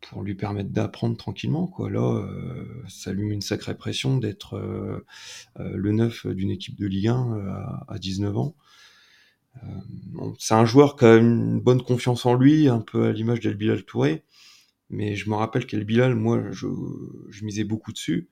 [0.00, 1.66] pour lui permettre d'apprendre tranquillement.
[1.66, 1.90] Quoi.
[1.90, 2.26] Là,
[2.88, 4.58] ça lui met une sacrée pression d'être
[5.58, 7.14] le neuf d'une équipe de Ligue 1
[7.48, 8.54] à, à 19 ans.
[10.38, 13.56] c'est un joueur qui a une bonne confiance en lui, un peu à l'image d'El
[13.56, 14.24] Bilal Touré.
[14.90, 18.28] Mais je me rappelle qu'El Bilal, moi, je misais beaucoup dessus.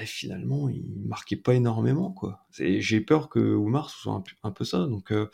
[0.00, 2.46] Et finalement, il marquait pas énormément, quoi.
[2.50, 4.86] J'ai peur que Oumar soit un, peu ça.
[4.86, 5.30] Donc, euh,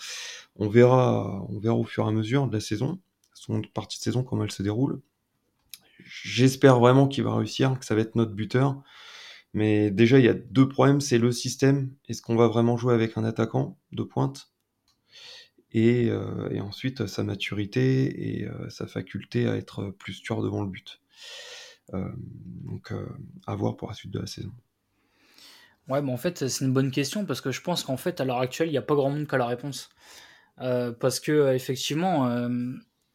[0.56, 3.00] on verra, on verra au fur et à mesure de la saison,
[3.34, 5.00] son partie de saison, comment elle se déroule.
[6.04, 8.82] J'espère vraiment qu'il va réussir, que ça va être notre buteur.
[9.54, 11.00] Mais déjà, il y a deux problèmes.
[11.00, 11.90] C'est le système.
[12.08, 14.52] Est-ce qu'on va vraiment jouer avec un attaquant de pointe?
[15.74, 20.68] Euh, et, ensuite sa maturité et euh, sa faculté à être plus tueur devant le
[20.68, 21.00] but.
[21.94, 22.92] Euh, donc
[23.46, 24.52] à voir pour la suite de la saison.
[25.88, 28.24] Ouais, mais en fait, c'est une bonne question parce que je pense qu'en fait, à
[28.24, 29.90] l'heure actuelle, il n'y a pas grand monde qui a la réponse.
[30.56, 32.48] parce que, effectivement,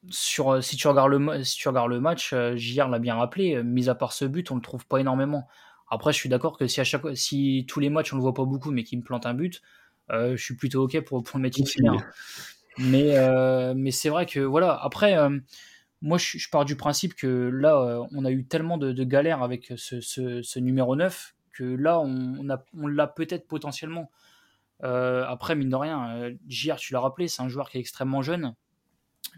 [0.10, 3.90] sur, si, tu regardes le, si tu regardes le match, JR l'a bien rappelé, mis
[3.90, 5.48] à part ce but, on ne le trouve pas énormément.
[5.90, 8.34] Après, je suis d'accord que si, à chaque, si tous les matchs on le voit
[8.34, 9.62] pas beaucoup, mais qu'il me plante un but,
[10.12, 12.10] euh, je suis plutôt ok pour, pour le mettre titulaire.
[12.78, 14.74] Mais, euh, mais c'est vrai que voilà.
[14.74, 15.40] Après, euh,
[16.02, 20.60] moi, je, pars du principe que là, on a eu tellement de, galères avec ce,
[20.60, 24.12] numéro 9 que là, on, l'a peut-être potentiellement.
[24.82, 28.54] après, mine de rien, JR, tu l'as rappelé, c'est un joueur qui est extrêmement jeune.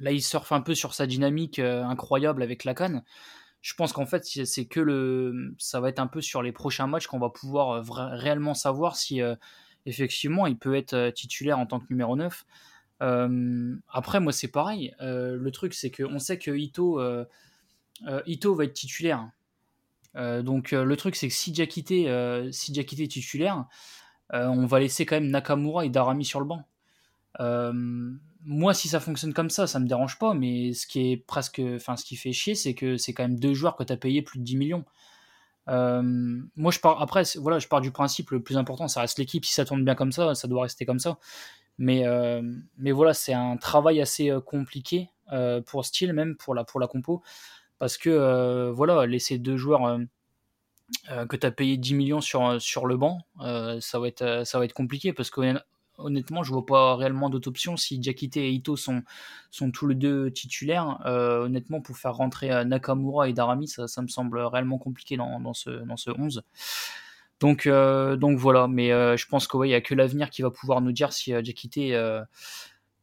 [0.02, 2.74] Là, il surfe un peu sur sa dynamique incroyable avec la.
[3.62, 7.08] Je pense qu'en fait, c'est que ça va être un peu sur les prochains matchs
[7.08, 9.22] qu'on va pouvoir réellement savoir si
[9.86, 12.46] effectivement, il peut être euh, titulaire en tant que numéro 9.
[13.00, 14.94] Après, moi, c'est pareil.
[15.00, 17.02] Le truc, c'est qu'on sait que Ito,
[18.26, 19.30] Ito va être titulaire.
[20.16, 23.66] donc, le truc, c'est que si Diakité, si est titulaire,
[24.32, 26.66] on va laisser quand même Nakamura et Darami sur le banc.
[28.46, 31.62] moi, si ça fonctionne comme ça, ça me dérange pas, mais ce qui est presque,
[31.76, 33.98] enfin, ce qui fait chier, c'est que c'est quand même deux joueurs que tu as
[33.98, 34.86] payé plus de 10 millions.
[35.68, 39.46] Moi, je pars après, voilà, je pars du principe le plus important, ça reste l'équipe.
[39.46, 41.20] Si ça tourne bien comme ça, ça doit rester comme ça.
[41.80, 42.42] Mais, euh,
[42.78, 45.10] mais voilà, c'est un travail assez euh, compliqué
[45.68, 47.22] pour style, même pour la, pour la compo,
[47.78, 50.00] parce que voilà, laisser deux joueurs
[51.08, 54.66] que tu as payé 10 millions sur, sur le banc, ça, va être, ça va
[54.66, 55.60] être compliqué parce que
[56.00, 57.78] honnêtement, je vois pas réellement d'autres options.
[57.78, 59.04] Si Diakité et Ito sont,
[59.52, 64.02] sont tous les deux titulaires, euh, honnêtement, pour faire rentrer euh, Nakamura et Darami, ça,
[64.02, 66.44] me semble réellement compliqué dans, dans, ce, dans ce 11.
[67.40, 70.82] Donc, euh, donc voilà, mais je pense qu'il n'y a que l'avenir qui va pouvoir
[70.82, 71.98] nous dire si Diakité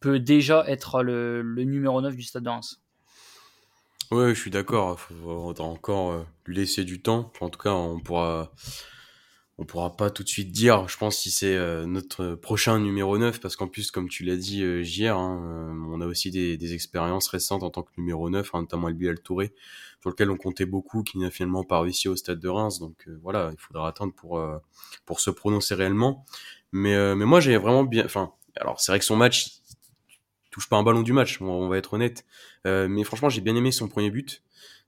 [0.00, 2.82] peut déjà être le, numéro 9 du Stade de Reims.
[4.10, 4.98] Ouais, je suis d'accord.
[5.10, 7.32] Il faudra encore lui laisser du temps.
[7.40, 8.52] En tout cas, on pourra
[9.58, 13.16] on pourra pas tout de suite dire, je pense, si c'est euh, notre prochain numéro
[13.16, 16.30] 9, parce qu'en plus, comme tu l'as dit euh, hier, hein, euh, on a aussi
[16.30, 19.54] des, des, expériences récentes en tant que numéro 9, hein, notamment Elbiel Touré,
[20.02, 22.80] sur lequel on comptait beaucoup, qui n'a finalement pas réussi au stade de Reims.
[22.80, 24.44] Donc voilà, il faudra attendre pour,
[25.06, 26.26] pour se prononcer réellement.
[26.72, 28.04] Mais, mais moi, j'ai vraiment bien...
[28.04, 29.62] Enfin, alors c'est vrai que son match,
[30.50, 32.26] touche pas un ballon du match, on, va être honnête.
[32.66, 34.42] mais franchement, j'ai bien aimé son premier but.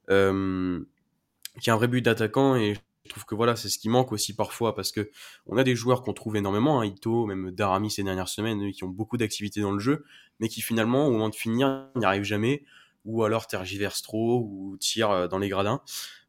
[0.09, 2.77] qui est un vrai but d'attaquant et
[3.09, 5.11] je trouve que voilà, c'est ce qui manque aussi parfois parce que
[5.47, 8.85] on a des joueurs qu'on trouve énormément, hein, Ito, même Darami ces dernières semaines, qui
[8.85, 10.05] ont beaucoup d'activité dans le jeu,
[10.41, 12.65] mais qui finalement, au moment de finir, n'y arrivent jamais,
[13.07, 15.81] ou alors tergiversent trop, ou tirent euh, dans les gradins.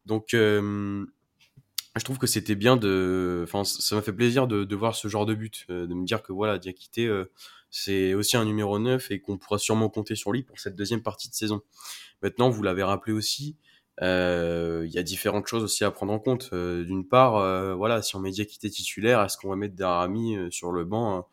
[0.05, 1.05] Donc, euh,
[1.97, 5.25] je trouve que c'était bien de, enfin, ça m'a fait plaisir de, voir ce genre
[5.25, 7.11] de but, euh, de me dire que voilà, Diakité,
[7.69, 11.03] c'est aussi un numéro 9 et qu'on pourra sûrement compter sur lui pour cette deuxième
[11.03, 11.61] partie de saison.
[12.21, 13.57] Maintenant, vous l'avez rappelé aussi,
[14.01, 16.49] il y a différentes choses aussi à prendre en compte.
[16.53, 20.37] Euh, d'une part, euh, voilà, si on met Diakité titulaire, est-ce qu'on va mettre Darami
[20.51, 21.27] sur le banc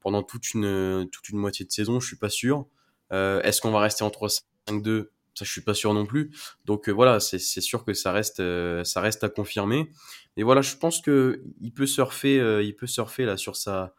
[0.00, 2.00] pendant toute une toute une moitié de saison?
[2.00, 2.66] Je suis pas sûr.
[3.10, 6.32] est-ce qu'on va rester en 3-5-2 ça je suis pas sûr non plus.
[6.64, 8.42] Donc voilà c'est sûr que ça reste
[8.84, 9.90] ça reste à confirmer.
[10.36, 13.94] Mais voilà je pense que il peut surfer il peut surfer là sur sa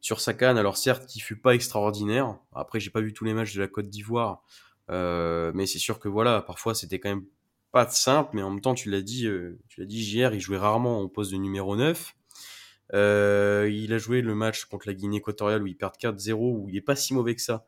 [0.00, 0.58] sur sa canne.
[0.58, 2.36] Alors certes qui fut pas extraordinaire.
[2.54, 4.42] Après j'ai pas vu tous les matchs de la Côte d'Ivoire.
[4.42, 7.26] euh, mais c'est sûr que voilà, parfois c'était quand même
[7.74, 10.40] pas simple, mais en même temps, tu l'as dit, euh, tu l'as dit hier, il
[10.40, 12.14] jouait rarement en poste de numéro 9.
[12.92, 16.68] Euh, il a joué le match contre la Guinée équatoriale où il perd 4-0, où
[16.68, 17.66] il est pas si mauvais que ça.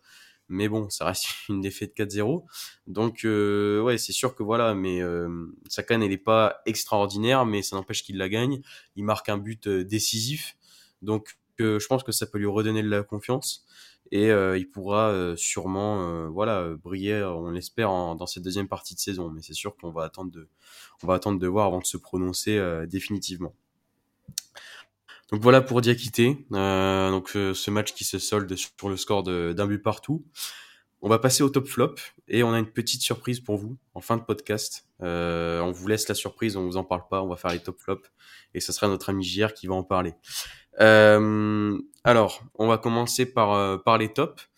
[0.49, 2.45] Mais bon, ça reste une défaite 4-0.
[2.87, 5.29] Donc euh, ouais, c'est sûr que voilà, mais euh,
[5.69, 8.63] sa canne elle est pas extraordinaire, mais ça n'empêche qu'il la gagne.
[8.95, 10.57] Il marque un but euh, décisif.
[11.03, 13.65] Donc je pense que ça peut lui redonner de la confiance
[14.13, 19.31] et euh, il pourra sûrement voilà briller on l'espère dans cette deuxième partie de saison
[19.31, 20.49] mais c'est sûr qu'on va attendre de
[21.03, 23.55] on va attendre de voir avant de se prononcer définitivement
[25.31, 29.83] donc voilà pour Diakité donc ce match qui se solde sur le score d'un but
[29.83, 30.25] partout
[31.03, 31.95] on va passer au top flop
[32.27, 34.89] et on a une petite surprise pour vous en fin de podcast.
[35.01, 37.79] On vous laisse la surprise, on vous en parle pas, on va faire les top
[37.79, 38.11] flops
[38.55, 40.15] et ce sera notre ami JR qui va en parler.
[40.81, 44.49] Euh, alors, on va commencer par, euh, par les tops.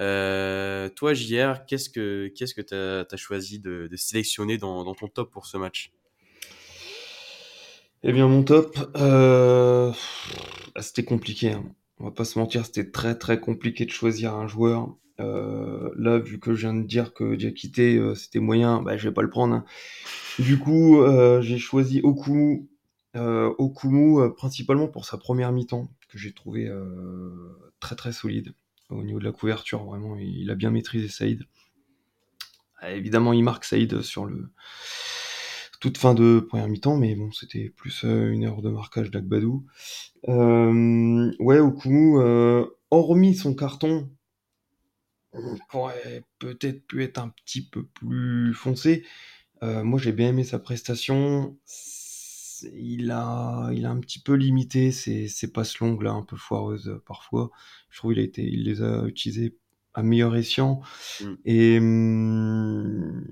[0.00, 4.94] Euh, toi, JR, qu'est-ce que qu'est-ce que tu as, choisi de, de sélectionner dans, dans,
[4.94, 5.92] ton top pour ce match?
[8.02, 9.92] Eh bien, mon top, euh,
[10.80, 11.52] c'était compliqué.
[11.52, 11.64] Hein.
[11.98, 14.96] On va pas se mentir, c'était très très compliqué de choisir un joueur.
[15.20, 19.08] Euh, là, vu que je viens de dire que Diakité euh, c'était moyen, bah, je
[19.08, 19.54] vais pas le prendre.
[19.54, 19.64] Hein.
[20.38, 22.00] Du coup, euh, j'ai choisi
[23.14, 26.70] Okumu, Okumu principalement pour sa première mi-temps que j'ai trouvé
[27.80, 28.54] très très solide
[28.90, 29.84] au niveau de la couverture.
[29.84, 31.44] Vraiment, il, a bien maîtrisé Saïd.
[32.88, 34.50] évidemment, il marque Saïd sur le
[35.80, 39.66] toute fin de première mi-temps, mais bon, c'était plus une heure de marquage d'Agbadou.
[40.26, 42.18] ouais, Okumu,
[42.90, 44.08] hormis son carton
[45.72, 49.04] aurait peut-être pu être un petit peu plus foncé.
[49.62, 51.56] Euh, moi, j'ai bien aimé sa prestation.
[52.74, 56.36] Il a, il a un petit peu limité ses, ses passes longues, là, un peu
[56.36, 57.50] foireuses euh, parfois.
[57.90, 59.56] Je trouve qu'il a été, il les a utilisées
[59.94, 60.80] à meilleur escient.
[61.20, 61.34] Mm.
[61.44, 63.24] Et hum,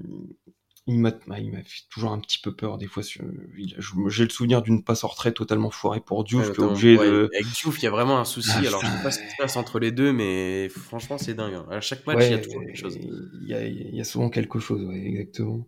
[0.86, 4.30] il m'a bah, il m'a fait toujours un petit peu peur des fois j'ai le
[4.30, 7.90] souvenir d'une passe en retrait totalement foirée pour Diouf ouais, avec Diouf il y a
[7.90, 10.12] vraiment un souci ah, alors je sais pas ce qui se passe entre les deux
[10.12, 11.66] mais franchement c'est dingue hein.
[11.70, 12.98] à chaque match il y a toujours quelque chose.
[12.98, 15.66] Il y a, il y a souvent quelque chose exactement.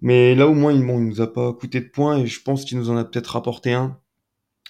[0.00, 2.42] Mais là au moins il, bon, il nous a pas coûté de points et je
[2.42, 3.98] pense qu'il nous en a peut-être rapporté un.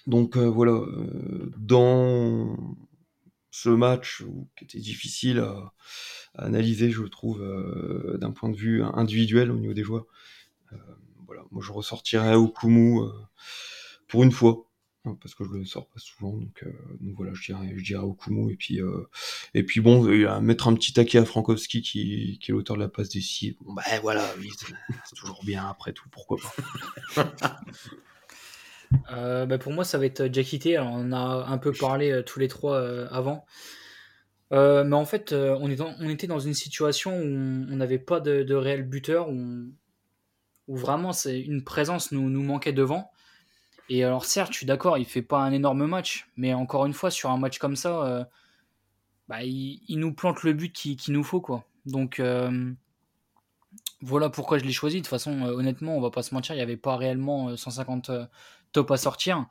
[0.07, 2.57] Donc euh, voilà euh, dans
[3.57, 4.23] ce match
[4.57, 5.73] qui était difficile à
[6.35, 10.05] analyser, je trouve, euh, d'un point de vue individuel au niveau des joueurs.
[10.73, 10.77] Euh,
[11.27, 13.09] voilà, moi je ressortirais Okumu euh,
[14.09, 14.69] pour une fois,
[15.07, 16.65] hein, parce que je le sors pas souvent, donc,
[17.17, 18.05] voilà, je dirais, je dirais
[18.51, 18.81] et puis
[19.55, 20.03] et puis bon,
[20.43, 23.57] mettre un petit taquet à Frankowski qui, qui est l'auteur de la passe des six.
[23.63, 24.35] Bon ben voilà,
[25.07, 26.37] c'est toujours bien après tout, pourquoi
[27.15, 27.61] pas.
[29.11, 30.79] bah pour moi, ça va être Jackie T.
[30.79, 32.79] on a un peu parlé tous les trois
[33.11, 33.45] avant.
[34.53, 38.55] Euh, mais en fait, euh, on, était dans une situation où on n'avait pas de,
[38.55, 39.73] réel buteur, où,
[40.69, 43.11] vraiment c'est une présence nous, manquait devant.
[43.89, 46.93] Et alors certes, je suis d'accord, il fait pas un énorme match, mais encore une
[46.93, 48.25] fois, sur un match comme ça, euh,
[49.29, 51.41] bah, il, nous plante le but qu'il qui nous faut.
[51.41, 51.65] quoi.
[51.85, 52.21] Donc
[54.03, 54.97] voilà pourquoi je l'ai choisi.
[54.97, 58.11] De toute façon, honnêtement, on va pas se mentir, il n'y avait pas réellement 150
[58.89, 59.47] à sortir.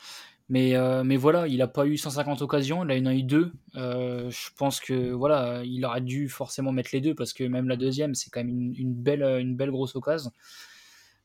[0.48, 3.24] Mais, euh, mais voilà, il n'a pas eu 150 occasions, là il en a eu
[3.24, 3.52] deux.
[3.76, 7.68] Euh, je pense que voilà, il aurait dû forcément mettre les deux parce que même
[7.68, 10.32] la deuxième, c'est quand même une, belle, une belle grosse occasion.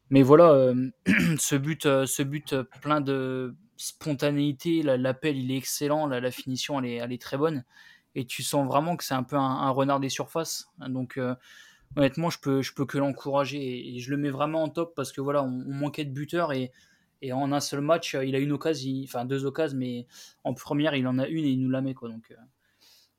[0.09, 0.91] Mais voilà, euh,
[1.39, 6.95] ce, but, ce but plein de spontanéité, l'appel il est excellent, la, finition elle est,
[6.95, 7.65] elle est, très bonne.
[8.15, 10.71] Et tu sens vraiment que c'est un peu un, renard des surfaces.
[10.89, 11.21] Donc
[11.95, 15.13] honnêtement, je peux, je peux que l'encourager et, je le mets vraiment en top parce
[15.13, 16.73] que voilà, on, on manquait de buteurs et
[17.23, 20.07] et en un seul match, il a une occasion, enfin deux occasions, mais
[20.45, 21.95] en première, il en a une et il nous la met.
[21.95, 22.35] Donc, euh,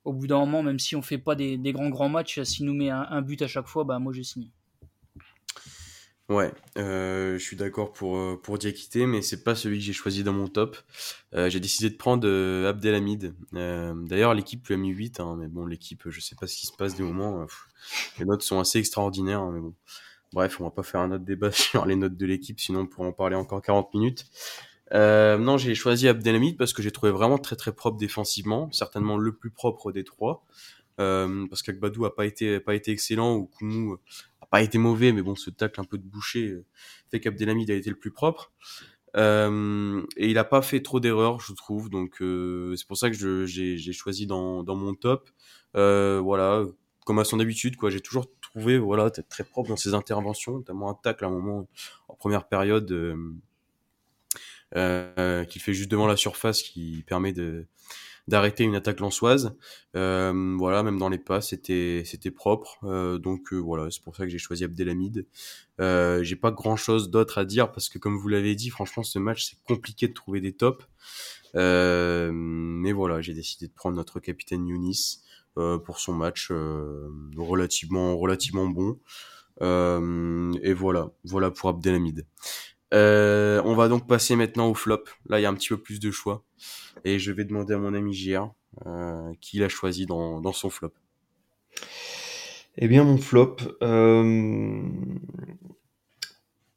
[0.04, 2.74] au bout d'un moment, même si on fait pas des, grands grands matchs, s'il nous
[2.74, 4.52] met un, but à chaque fois, bah, moi j'ai signé.
[6.30, 9.92] Ouais, euh, je suis d'accord pour, euh, pour Diakité, mais c'est pas celui que j'ai
[9.92, 10.78] choisi dans mon top.
[11.34, 12.28] j'ai décidé de prendre
[12.68, 13.36] Abdelhamid.
[13.52, 16.68] D'ailleurs, l'équipe lui a mis 8, hein, mais bon, l'équipe, je sais pas ce qui
[16.68, 17.46] se passe des moments.
[18.18, 19.76] les notes sont assez extraordinaires, hein, mais bon.
[20.34, 22.88] Bref, on va pas faire un autre débat sur les notes de l'équipe, sinon on
[22.88, 24.26] pourrait en parler encore 40 minutes.
[24.94, 29.18] Euh, non, j'ai choisi Abdelhamid parce que j'ai trouvé vraiment très très propre défensivement, certainement
[29.18, 30.46] le plus propre des trois.
[31.00, 33.98] Euh, parce qu'Akbadou a pas été pas été excellent ou Koumou
[34.42, 36.66] a pas été mauvais, mais bon, ce tacle un peu de boucher euh,
[37.10, 38.52] fait qu'Abdelhamid a été le plus propre.
[39.18, 41.90] Euh, et il a pas fait trop d'erreurs, je trouve.
[41.90, 45.30] Donc euh, c'est pour ça que j'ai choisi dans, dans mon top.
[45.76, 46.64] Euh, voilà,
[47.06, 47.90] comme à son habitude, quoi.
[47.90, 51.68] J'ai toujours trouvé, voilà, très propre dans ses interventions, notamment un tacle à un moment
[52.08, 53.16] en première période euh,
[54.78, 57.66] euh, qu'il fait juste devant la surface, qui permet de
[58.28, 59.56] d'arrêter une attaque lançoise.
[59.96, 62.80] Euh, voilà, même dans les pas, c'était c'était propre.
[62.84, 65.26] Euh, donc euh, voilà, c'est pour ça que j'ai choisi Abdelhamid.
[65.80, 69.04] Euh, j'ai pas grand chose d'autre à dire parce que comme vous l'avez dit, franchement,
[69.04, 70.86] ce match c'est compliqué de trouver des tops.
[71.56, 75.20] mais voilà, j'ai décidé de prendre notre capitaine Younis.
[75.58, 78.98] Euh, pour son match euh, relativement relativement bon.
[79.62, 82.26] Euh, et voilà, voilà pour Abdelhamid.
[82.94, 85.04] on va donc passer maintenant au flop.
[85.28, 86.46] Là, il y a un petit peu plus de choix.
[87.04, 88.54] Et je vais demander à mon ami JR
[89.42, 90.94] qui l'a choisi dans, dans, son flop.
[92.78, 94.82] Eh bien, mon flop, euh,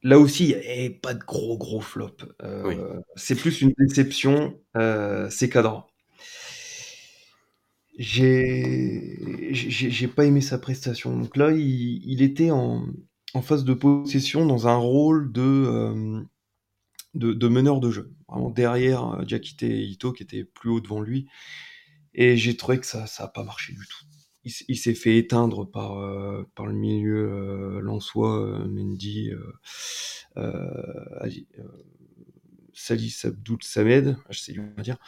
[0.03, 2.17] là aussi, il n'y a pas de gros, gros flop.
[2.43, 4.59] Euh, C'est plus une déception,
[5.31, 5.94] c'est cadre.
[7.99, 9.19] J'ai
[10.15, 11.17] pas aimé sa prestation.
[11.17, 12.87] Donc là, il, était en,
[13.35, 16.21] en, phase de possession dans un rôle de, euh,
[17.15, 18.13] de, meneur de jeu.
[18.29, 21.29] Vraiment derrière Diakite et Ito qui étaient plus haut devant lui.
[22.15, 24.05] Et j'ai trouvé que ça ça a pas marché du tout.
[24.69, 29.31] Il, s'est fait éteindre par, euh, par le milieu euh, Lançois, Mendy,
[32.75, 34.99] Salis Abdoul Samed, je sais dire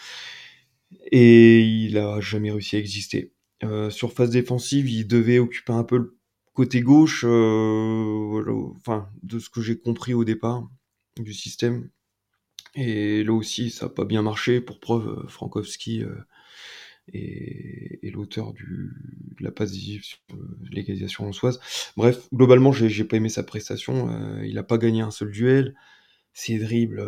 [1.13, 3.33] et il a jamais réussi à exister.
[3.65, 6.19] Euh, sur phase défensive, il devait occuper un peu le
[6.53, 10.69] côté gauche, euh, enfin de ce que j'ai compris au départ
[11.19, 11.91] du système.
[12.75, 14.61] Et là aussi, ça n'a pas bien marché.
[14.61, 16.03] Pour preuve, euh, Frankowski
[17.13, 18.91] est, l'auteur de
[19.41, 20.19] la passe sur
[20.71, 21.61] l'égalisation lançoise.
[21.97, 24.43] Bref, globalement, j'ai pas aimé sa prestation.
[24.43, 25.75] il n'a pas gagné un seul duel.
[26.33, 27.03] Ses dribbles,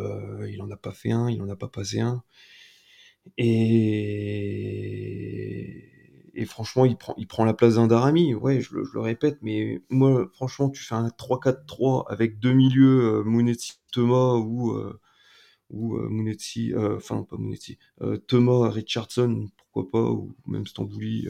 [0.49, 2.23] il en a pas fait un, il en a pas passé un.
[3.37, 4.45] Et,
[6.47, 8.35] franchement, il prend, il prend la place d'un Darami.
[8.35, 13.55] Ouais, je, le répète, mais moi, franchement, tu fais un 3-4-3 avec deux milieux, euh,
[13.93, 14.99] Thomas ou, euh,
[15.71, 21.29] ou euh, euh enfin, pas Mounetsi, euh, Thomas, Richardson, pourquoi pas, ou même Stambouli,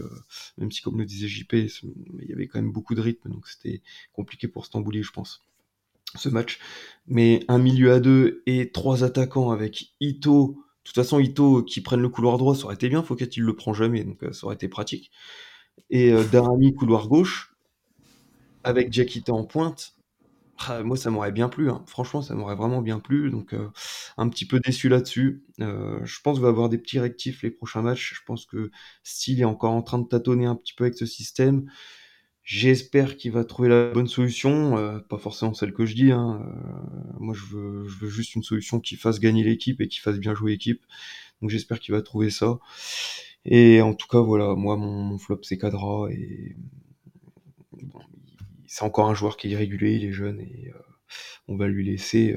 [0.59, 3.49] même si, comme le disait JP, il y avait quand même beaucoup de rythme, donc
[3.49, 3.83] c'était
[4.13, 5.43] compliqué pour Stambouli, je pense
[6.17, 6.59] ce match.
[7.07, 12.01] Mais un milieu à deux et trois attaquants avec Ito, toute façon, Ito qui prenne
[12.01, 13.03] le couloir droit, ça aurait été bien.
[13.03, 15.11] Fouquet, il le prend jamais, donc euh, ça aurait été pratique.
[15.91, 16.25] Et euh,
[16.77, 17.55] couloir gauche,
[18.65, 19.95] avec Jackita en pointe,
[20.67, 21.71] ah, moi, ça m'aurait bien plu.
[21.71, 21.85] Hein.
[21.87, 23.31] Franchement, ça m'aurait vraiment bien plu.
[23.31, 23.69] Donc, euh,
[24.17, 25.45] un petit peu déçu là-dessus.
[25.59, 28.15] je pense qu'il va avoir des petits rectifs les prochains matchs.
[28.17, 28.71] Je pense que
[29.05, 31.71] Steele est encore en train de tâtonner un petit peu avec ce système.
[32.49, 36.13] J'espère qu'il va trouver la bonne solution, euh, pas forcément celle que je dis.
[36.13, 36.41] Hein.
[36.43, 39.99] Euh, moi, je veux, je veux juste une solution qui fasse gagner l'équipe et qui
[39.99, 40.83] fasse bien jouer l'équipe.
[41.43, 42.59] Donc, j'espère qu'il va trouver ça.
[43.45, 46.11] Et en tout cas, voilà, moi, mon, flop, c'est Cadra.
[46.11, 46.57] Et
[48.67, 50.79] c'est encore un joueur qui est irrégulier, il est jeune et euh,
[51.49, 52.35] on va lui laisser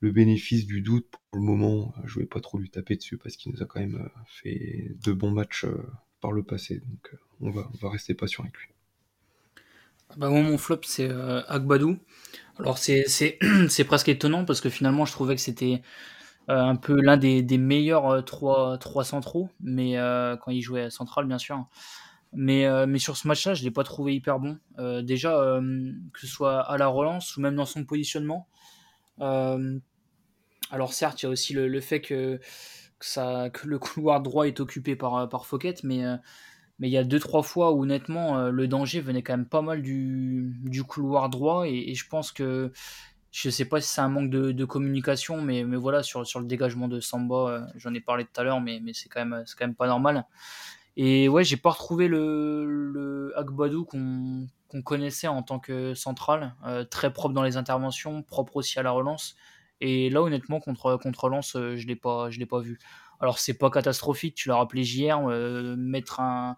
[0.00, 1.94] le bénéfice du doute pour le moment.
[2.06, 5.12] Je vais pas trop lui taper dessus parce qu'il nous a quand même fait de
[5.12, 5.66] bons matchs
[6.22, 6.80] par le passé.
[6.80, 8.68] Donc, on va, on va rester patient avec lui.
[10.16, 11.98] Bah moi, mon flop, c'est euh, Agbadou.
[12.58, 13.38] Alors, c'est,
[13.86, 15.82] presque étonnant parce que finalement, je trouvais que c'était
[16.48, 19.94] euh, un peu l'un des, des meilleurs euh, trois, trois centraux, mais
[20.40, 21.66] quand il jouait central, bien sûr.
[22.32, 24.58] Mais, mais sur ce match-là, je ne l'ai pas trouvé hyper bon.
[25.02, 25.60] déjà,
[26.12, 28.46] que ce soit à la relance ou même dans son positionnement.
[29.18, 32.40] alors, certes, il y a aussi le, le fait que,
[33.00, 35.44] ça, que le couloir droit est occupé par, par
[35.82, 36.04] mais
[36.80, 39.46] mais il y a deux trois fois où honnêtement euh, le danger venait quand même
[39.46, 42.72] pas mal du, du couloir droit et, je pense que
[43.30, 46.40] je sais pas si c'est un manque de, de, communication mais, mais voilà sur, sur
[46.40, 49.24] le dégagement de Samba euh, j'en ai parlé tout à l'heure mais, mais c'est quand
[49.24, 50.26] même c'est quand même pas normal.
[50.96, 53.34] Et ouais j'ai pas retrouvé le, le
[53.86, 58.82] qu'on connaissait en tant que central euh, très propre dans les interventions propre aussi à
[58.82, 59.36] la relance.
[59.80, 62.78] Et là honnêtement contre contre je l'ai pas je l'ai pas vu
[63.20, 66.56] alors c'est pas catastrophique, tu l'as rappelé hier, euh, mettre un,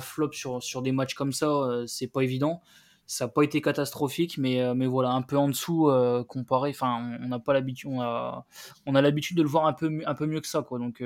[0.00, 2.62] flop sur, des matchs comme ça, euh, c'est pas évident.
[3.06, 5.90] Ça n'a pas été catastrophique, mais, euh, mais voilà, un peu en dessous
[6.28, 6.70] comparé.
[6.70, 8.44] Enfin, on n'a pas l'habitude, a,
[8.86, 9.88] l'habitude de le voir un peu,
[10.26, 10.78] mieux que ça, quoi.
[10.78, 11.02] Donc,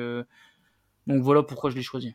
[1.07, 2.15] voilà pourquoi je l'ai choisi.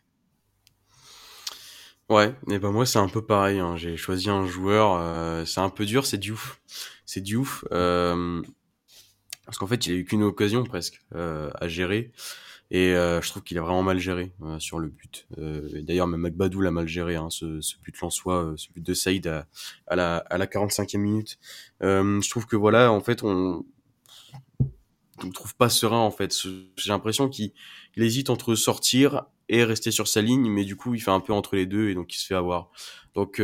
[2.09, 3.59] Ouais, et ben moi c'est un peu pareil.
[3.59, 3.77] Hein.
[3.77, 6.61] J'ai choisi un joueur, c'est un peu dur, c'est Diouf.
[7.05, 7.63] C'est Diouf.
[7.69, 12.11] parce qu'en fait, il a eu qu'une occasion presque à gérer.
[12.74, 15.28] Et euh, je trouve qu'il a vraiment mal géré euh, sur le but.
[15.38, 18.82] Euh, D'ailleurs, même Magbadou l'a mal géré, hein, ce, ce but soi, euh, ce but
[18.82, 19.45] de Saïd à,
[19.88, 21.38] à, la, à la 45e minute.
[21.84, 23.65] Euh, je trouve que voilà, en fait, on
[25.22, 26.34] ne trouve pas serein en fait.
[26.78, 27.51] J'ai l'impression qu'il
[27.97, 31.34] hésite entre sortir et rester sur sa ligne, mais du coup, il fait un peu
[31.34, 32.72] entre les deux et donc il se fait avoir.
[33.15, 33.41] Donc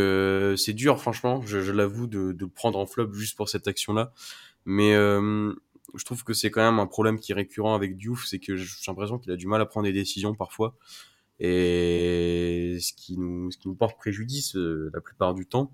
[0.56, 4.14] c'est dur, franchement, je, je l'avoue, de, de prendre en flop juste pour cette action-là.
[4.66, 4.96] Mais
[5.96, 8.56] je trouve que c'est quand même un problème qui est récurrent avec Diouf, c'est que
[8.56, 10.76] j'ai l'impression qu'il a du mal à prendre des décisions parfois,
[11.40, 15.72] et ce qui nous, ce qui nous porte préjudice euh, la plupart du temps.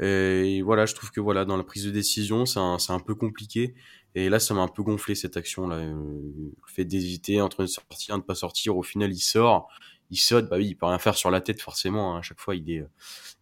[0.00, 3.14] Et voilà, je trouve que voilà, dans la prise de décision, c'est un, un, peu
[3.14, 3.74] compliqué.
[4.14, 5.76] Et là, ça m'a un peu gonflé cette action-là.
[5.76, 9.68] Euh, le fait d'hésiter entre de sortir et de pas sortir, au final, il sort,
[10.10, 12.14] il saute, bah oui, il peut rien faire sur la tête forcément.
[12.14, 12.18] Hein.
[12.20, 12.84] À chaque fois, il est,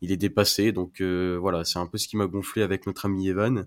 [0.01, 0.72] il est dépassé.
[0.72, 3.66] Donc euh, voilà, c'est un peu ce qui m'a gonflé avec notre ami Evan.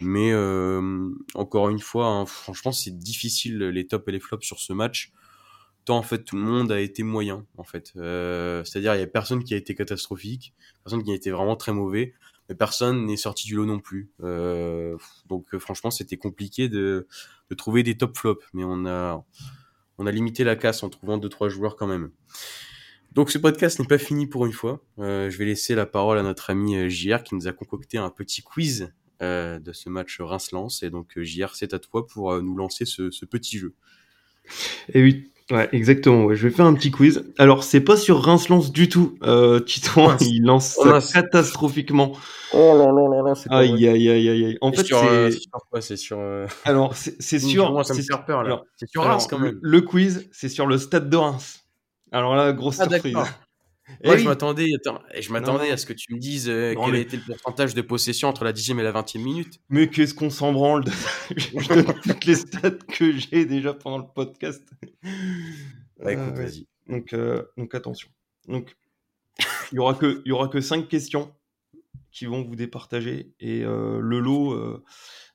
[0.00, 4.58] Mais euh, encore une fois, hein, franchement, c'est difficile les tops et les flops sur
[4.58, 5.12] ce match.
[5.84, 7.46] Tant en fait, tout le monde a été moyen.
[7.56, 10.52] En fait, euh, c'est-à-dire il y a personne qui a été catastrophique,
[10.84, 12.12] personne qui a été vraiment très mauvais,
[12.48, 14.10] mais personne n'est sorti du lot non plus.
[14.22, 14.96] Euh,
[15.28, 17.06] donc franchement, c'était compliqué de,
[17.50, 19.24] de trouver des top flops, mais on a
[19.98, 22.10] on a limité la casse en trouvant deux trois joueurs quand même.
[23.16, 24.84] Donc ce podcast n'est pas fini pour une fois.
[24.98, 27.96] Euh, je vais laisser la parole à notre ami euh, JR qui nous a concocté
[27.96, 28.88] un petit quiz euh,
[29.20, 30.82] de ce match Reims-Lens.
[30.82, 33.74] Et donc JR, c'est à toi pour euh, nous lancer ce, ce petit jeu.
[34.94, 36.26] Et oui, ouais, exactement.
[36.26, 36.36] ouais.
[36.36, 37.24] Je vais faire un petit quiz.
[37.38, 39.18] Alors, c'est pas sur Reims-Lens du tout.
[39.24, 40.22] Euh, Titouan, Mince.
[40.22, 42.12] il lance Oh, catastrophiquement.
[42.52, 44.58] Oh là là là là, c'est Aïe, aïe, aïe, aïe, aïe.
[44.60, 45.40] En fait, sur, euh, c'est...
[45.40, 45.80] sur quoi?
[45.80, 46.18] C'est sur.
[46.20, 47.16] euh, Alors, c'est
[47.72, 48.46] moi, ça me c'est- fait peur là.
[48.46, 49.58] alors, C'est sur Reims quand le, même.
[49.60, 51.64] le quiz, c'est sur le stade de Reims.
[52.12, 53.16] Alors là, grosse Ah surprise.
[53.88, 54.00] D'accord.
[54.04, 54.18] Eh oui.
[54.18, 57.00] je m'attendais, attends, je m'attendais à ce que tu me dises euh, Non, quel mais-
[57.02, 59.60] était le pourcentage de possession entre la 10e et la 20e minute.
[59.68, 61.08] Mais qu'est-ce qu'on s'en branle de ça?
[61.36, 64.62] Je donne toutes les stats que j'ai déjà pendant le podcast.
[66.02, 66.66] Bah écoute, Euh, vas-y.
[66.88, 68.08] Donc, euh, donc attention.
[68.48, 68.76] Donc,
[69.72, 71.34] il y aura que il y aura que cinq questions
[72.12, 74.56] qui vont vous départager et le lot,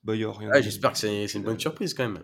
[0.03, 0.49] bah il y a rien.
[0.53, 2.23] Ah, J'espère que c'est une bonne surprise quand même.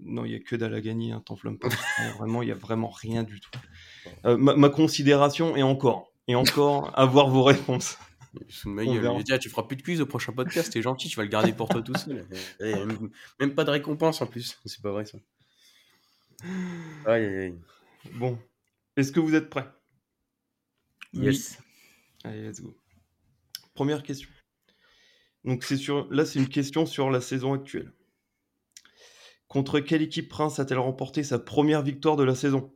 [0.00, 1.68] Non, il y a que dalle à gagner, hein, t'enflamme pas.
[2.18, 3.50] Vraiment, il y a vraiment rien du tout.
[4.24, 7.98] Euh, ma, ma considération est encore et encore avoir vos réponses.
[8.48, 9.22] Sous ma gueule.
[9.22, 11.28] dit, ah, tu feras plus de quiz au prochain podcast, t'es gentil, tu vas le
[11.28, 12.26] garder pour toi tout seul.
[12.60, 15.18] Et même, même pas de récompense en plus, c'est pas vrai ça.
[17.06, 17.58] Aïe aïe aïe.
[18.14, 18.38] Bon,
[18.96, 19.66] est-ce que vous êtes prêts?
[21.14, 21.58] Yes.
[22.24, 22.76] Allez, let's go.
[23.74, 24.28] Première question.
[25.44, 27.92] Donc c'est sur là c'est une question sur la saison actuelle.
[29.48, 32.75] Contre quelle équipe Prince a-t-elle remporté sa première victoire de la saison?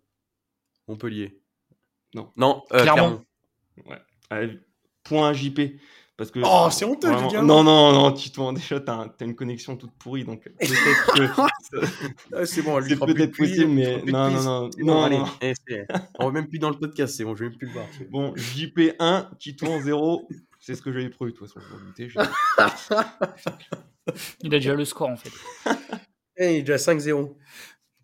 [0.89, 1.41] Montpellier.
[2.15, 2.31] Non.
[2.37, 3.25] Non, euh, Clermont.
[3.85, 4.03] Clermont.
[4.31, 4.59] Allez,
[5.05, 5.61] Point à JP
[6.17, 9.25] parce que Oh, c'est honteux, je vraiment- un Non non non, Tito, déjà t'as t'as
[9.25, 11.23] une connexion toute pourrie donc peut-être que
[12.37, 15.19] Ah, c'est bon, on lui c'est peut-être possible mais non non non bon, non allez.
[15.19, 15.25] non.
[15.41, 15.55] Eh,
[16.19, 17.87] on va même plus dans le podcast, c'est bon, je vais même plus le voir.
[18.11, 18.29] bon.
[18.29, 20.29] Bon, JP 1, Tito 0,
[20.59, 21.61] c'est ce que j'avais prévu de toute façon,
[21.97, 22.09] j'ai-
[24.43, 25.31] Il a déjà le score en fait.
[26.37, 27.35] Eh, il est déjà 5-0.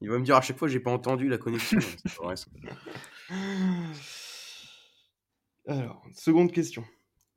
[0.00, 1.78] Il va me dire à chaque fois j'ai pas entendu la connexion.
[5.66, 6.84] Alors, seconde question.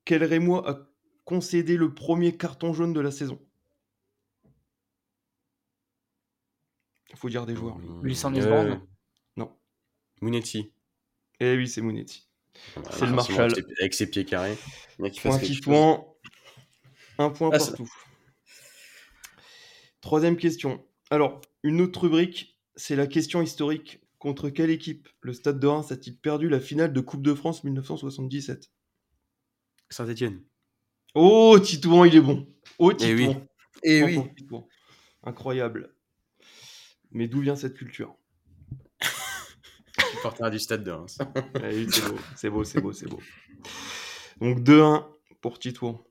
[0.06, 0.78] Quel Rémois a
[1.26, 3.40] concédé le premier carton jaune de la saison?
[7.12, 7.78] Il faut dire des joueurs.
[7.78, 8.76] Euh,
[9.36, 9.58] Non.
[10.22, 10.72] Mounetti.
[11.40, 12.28] Eh oui, c'est Mounetti.
[12.76, 13.52] Voilà, C'est le Marshall.
[13.80, 14.58] avec ses- pieds carrés.
[15.00, 16.06] Il fasse Point.
[17.18, 17.90] Un point Ah, partout.
[20.02, 20.86] Troisième question.
[21.10, 24.02] Alors, une autre rubrique, c'est la question historique.
[24.18, 27.64] Contre quelle équipe le Stade de Reims a-t-il perdu la finale de Coupe de France
[27.64, 28.70] 1977 chose.
[29.90, 30.44] Saint-Etienne.
[31.16, 32.48] Oh, Titouan, il est bon.
[32.78, 33.28] Oh, Eh oui.
[33.28, 33.48] Titouan.
[33.84, 34.68] Eh Point pour Titouan.
[35.24, 35.96] Incroyable.
[37.12, 38.16] Mais d'où vient cette culture?
[40.12, 41.18] Supporter du stade de Reims.
[41.64, 43.20] Oui, C'est beau, c'est beau, c'est beau, c'est beau.
[44.42, 45.06] Donc 2-1
[45.42, 46.06] pour Titouan.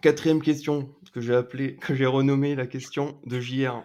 [0.00, 3.82] Quatrième question que j'ai appelée, que j'ai renommée la question de JR.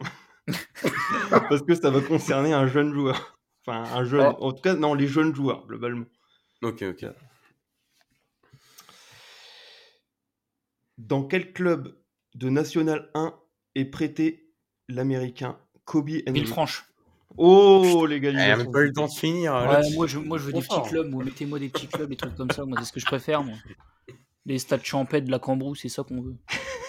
[1.29, 3.37] Parce que ça va concerner un jeune joueur.
[3.65, 4.33] Enfin, un jeune.
[4.39, 4.45] Oh.
[4.45, 6.05] En tout cas, non, les jeunes joueurs, globalement.
[6.61, 7.05] ok, ok.
[10.97, 11.95] Dans quel club
[12.35, 13.33] de National 1
[13.75, 14.49] est prêté
[14.87, 16.85] l'américain Kobe Villefranche.
[17.37, 18.57] Oh, Eh, on a l'égalisation.
[18.63, 19.53] même pas eu le temps de finir.
[19.53, 22.15] Ouais, moi, je, moi je veux des petits clubs, moi mettez-moi des petits clubs, des
[22.15, 23.43] trucs comme ça, moi c'est ce que je préfère.
[23.43, 23.55] Moi.
[24.45, 26.35] Les stades champêtres de la Cambrousse, c'est ça qu'on veut.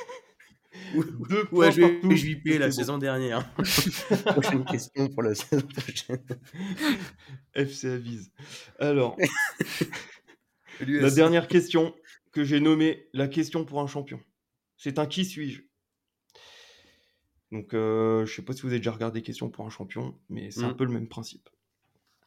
[0.95, 2.17] Deux je vais partout.
[2.17, 2.73] JP la bon.
[2.73, 3.53] saison dernière.
[4.27, 6.25] Prochaine question pour la saison prochaine.
[7.55, 8.31] FC Avise.
[8.79, 9.17] Alors,
[10.87, 11.95] la dernière question
[12.33, 14.21] que j'ai nommée la question pour un champion.
[14.77, 15.63] C'est un qui suis-je?
[17.51, 20.51] Donc, euh, je sais pas si vous avez déjà regardé Question pour un champion, mais
[20.51, 20.77] c'est un Mm.
[20.77, 21.49] peu le même principe.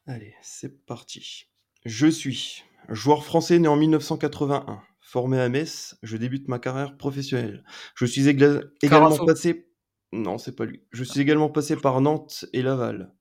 [0.08, 1.46] Allez, c'est parti.
[1.86, 4.82] Je suis joueur français né en 1981,
[5.12, 5.98] formé à Metz.
[6.04, 7.64] Je débute ma carrière professionnelle.
[7.96, 9.68] Je suis égla- également passé.
[10.14, 10.82] Non, c'est pas lui.
[10.92, 13.12] Je suis également passé par Nantes et Laval.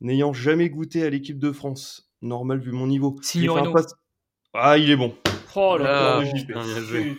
[0.00, 3.16] N'ayant jamais goûté à l'équipe de France, normal vu mon niveau.
[4.54, 5.16] Ah, il est bon.
[5.56, 6.18] Oh là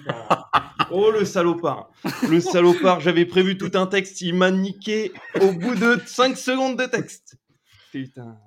[0.10, 0.50] Ah.
[0.92, 1.90] Oh le salopard
[2.30, 6.78] Le salopard, j'avais prévu tout un texte, il m'a niqué au bout de 5 secondes
[6.80, 7.36] de texte.
[7.92, 8.38] Putain.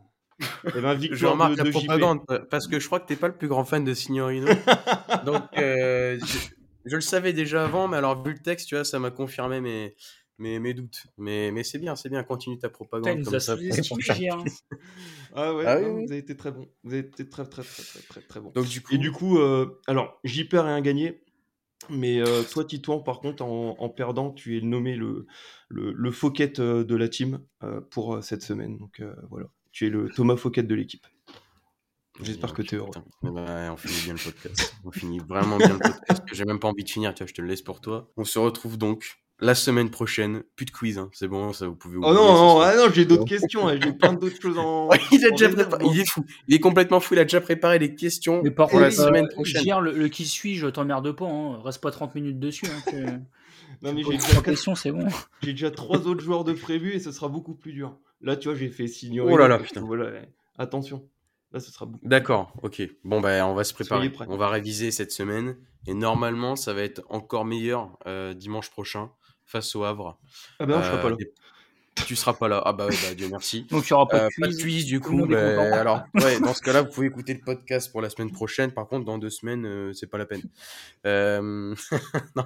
[0.74, 2.20] Eh ben, Je remarque de, la de propagande
[2.50, 4.46] parce que je crois que t'es pas le plus grand fan de Signorino.
[5.26, 6.38] Donc, euh, je,
[6.84, 9.60] je le savais déjà avant, mais alors vu le texte, tu vois, ça m'a confirmé
[9.60, 9.94] mes,
[10.38, 11.06] mes, mes doutes.
[11.18, 13.54] Mais, mais c'est bien, c'est bien, continue ta propagande comme ça.
[13.58, 14.44] hein.
[15.34, 16.66] Ah ouais, Ah non, oui, vous avez été très bon.
[16.82, 18.50] Vous avez été très très très très très très bon.
[18.50, 21.22] Donc du coup, Et du coup, euh, alors j'y perds rien gagné.
[21.88, 25.26] Mais euh, toi, Titouan, par contre, en, en perdant, tu es nommé le,
[25.68, 26.10] le, le
[26.60, 28.76] euh, de la team euh, pour cette semaine.
[28.76, 31.06] Donc euh, voilà, tu es le Thomas Fouquet de l'équipe.
[32.22, 32.90] J'espère que tu es heureux.
[32.90, 34.74] Putain, eh ben, on finit bien le podcast.
[34.84, 36.22] On finit vraiment bien le podcast.
[36.32, 38.10] J'ai même pas envie de finir, tu vois, je te le laisse pour toi.
[38.16, 41.08] On se retrouve donc la semaine prochaine, plus de quiz, hein.
[41.14, 43.78] c'est bon, ça vous pouvez Oh non, non, ah non j'ai d'autres questions, hein.
[43.82, 44.90] j'ai plein d'autres choses en.
[45.12, 45.92] il, a en déjà réserve, préparé- moi.
[45.94, 48.68] il est fou, il est complètement fou, il a déjà préparé les questions Mais par
[48.68, 49.62] pour la contre, euh, semaine prochaine.
[49.80, 51.24] Le, le qui suit, je t'emmerde pas.
[51.26, 51.58] Hein.
[51.64, 52.66] Reste pas 30 minutes dessus.
[52.66, 53.06] Hein, que-
[53.86, 55.06] Non, mais j'ai déjà, trois quatre- questions, c'est bon.
[55.42, 57.96] j'ai déjà trois autres joueurs de prévus et ce sera beaucoup plus dur.
[58.22, 59.20] Là, tu vois, j'ai fait signer.
[59.20, 59.80] Oh là là, putain.
[59.80, 60.20] Voilà,
[60.58, 61.08] attention.
[61.52, 62.06] Là, ce sera beaucoup.
[62.06, 62.82] D'accord, ok.
[63.02, 64.12] Bon, ben, on va se préparer.
[64.28, 65.56] On va réviser cette semaine.
[65.86, 69.10] Et normalement, ça va être encore meilleur euh, dimanche prochain
[69.46, 70.18] face au Havre.
[70.60, 71.16] Ah ben, non, je serai Euh, pas là.
[71.16, 71.32] des-
[72.06, 72.62] Tu seras pas là.
[72.64, 73.62] Ah bah, ouais, bah Dieu merci.
[73.70, 74.84] Donc il y aura pas Euh, de pas de quiz.
[74.86, 75.18] du coup.
[75.18, 75.34] content.
[75.34, 78.70] alors, ouais, dans ce cas-là, vous pouvez écouter le podcast pour la semaine prochaine.
[78.72, 80.42] Par contre, dans deux semaines, euh, c'est pas la peine.
[81.06, 81.74] Euh,
[82.36, 82.44] non,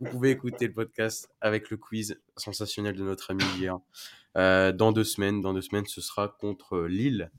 [0.00, 3.78] vous pouvez écouter le podcast avec le quiz sensationnel de notre ami hier.
[4.36, 7.30] Euh, dans deux semaines, dans deux semaines, ce sera contre Lille.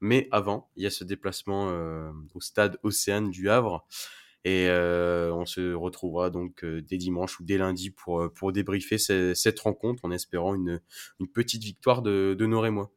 [0.00, 3.86] Mais avant, il y a ce déplacement euh, au stade Océane du Havre.
[4.46, 8.52] Et euh, on se retrouvera donc euh, dès dimanche ou dès lundi pour, euh, pour
[8.52, 10.80] débriefer ce- cette rencontre en espérant une,
[11.20, 12.90] une petite victoire de, de nos Rémois.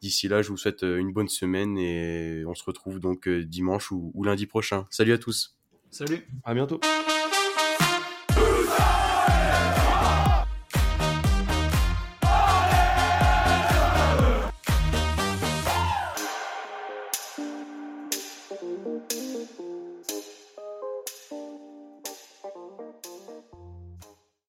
[0.00, 3.44] D'ici là, je vous souhaite euh, une bonne semaine et on se retrouve donc euh,
[3.44, 4.88] dimanche ou, ou lundi prochain.
[4.90, 5.56] Salut à tous
[5.90, 6.26] Salut.
[6.44, 6.80] À bientôt.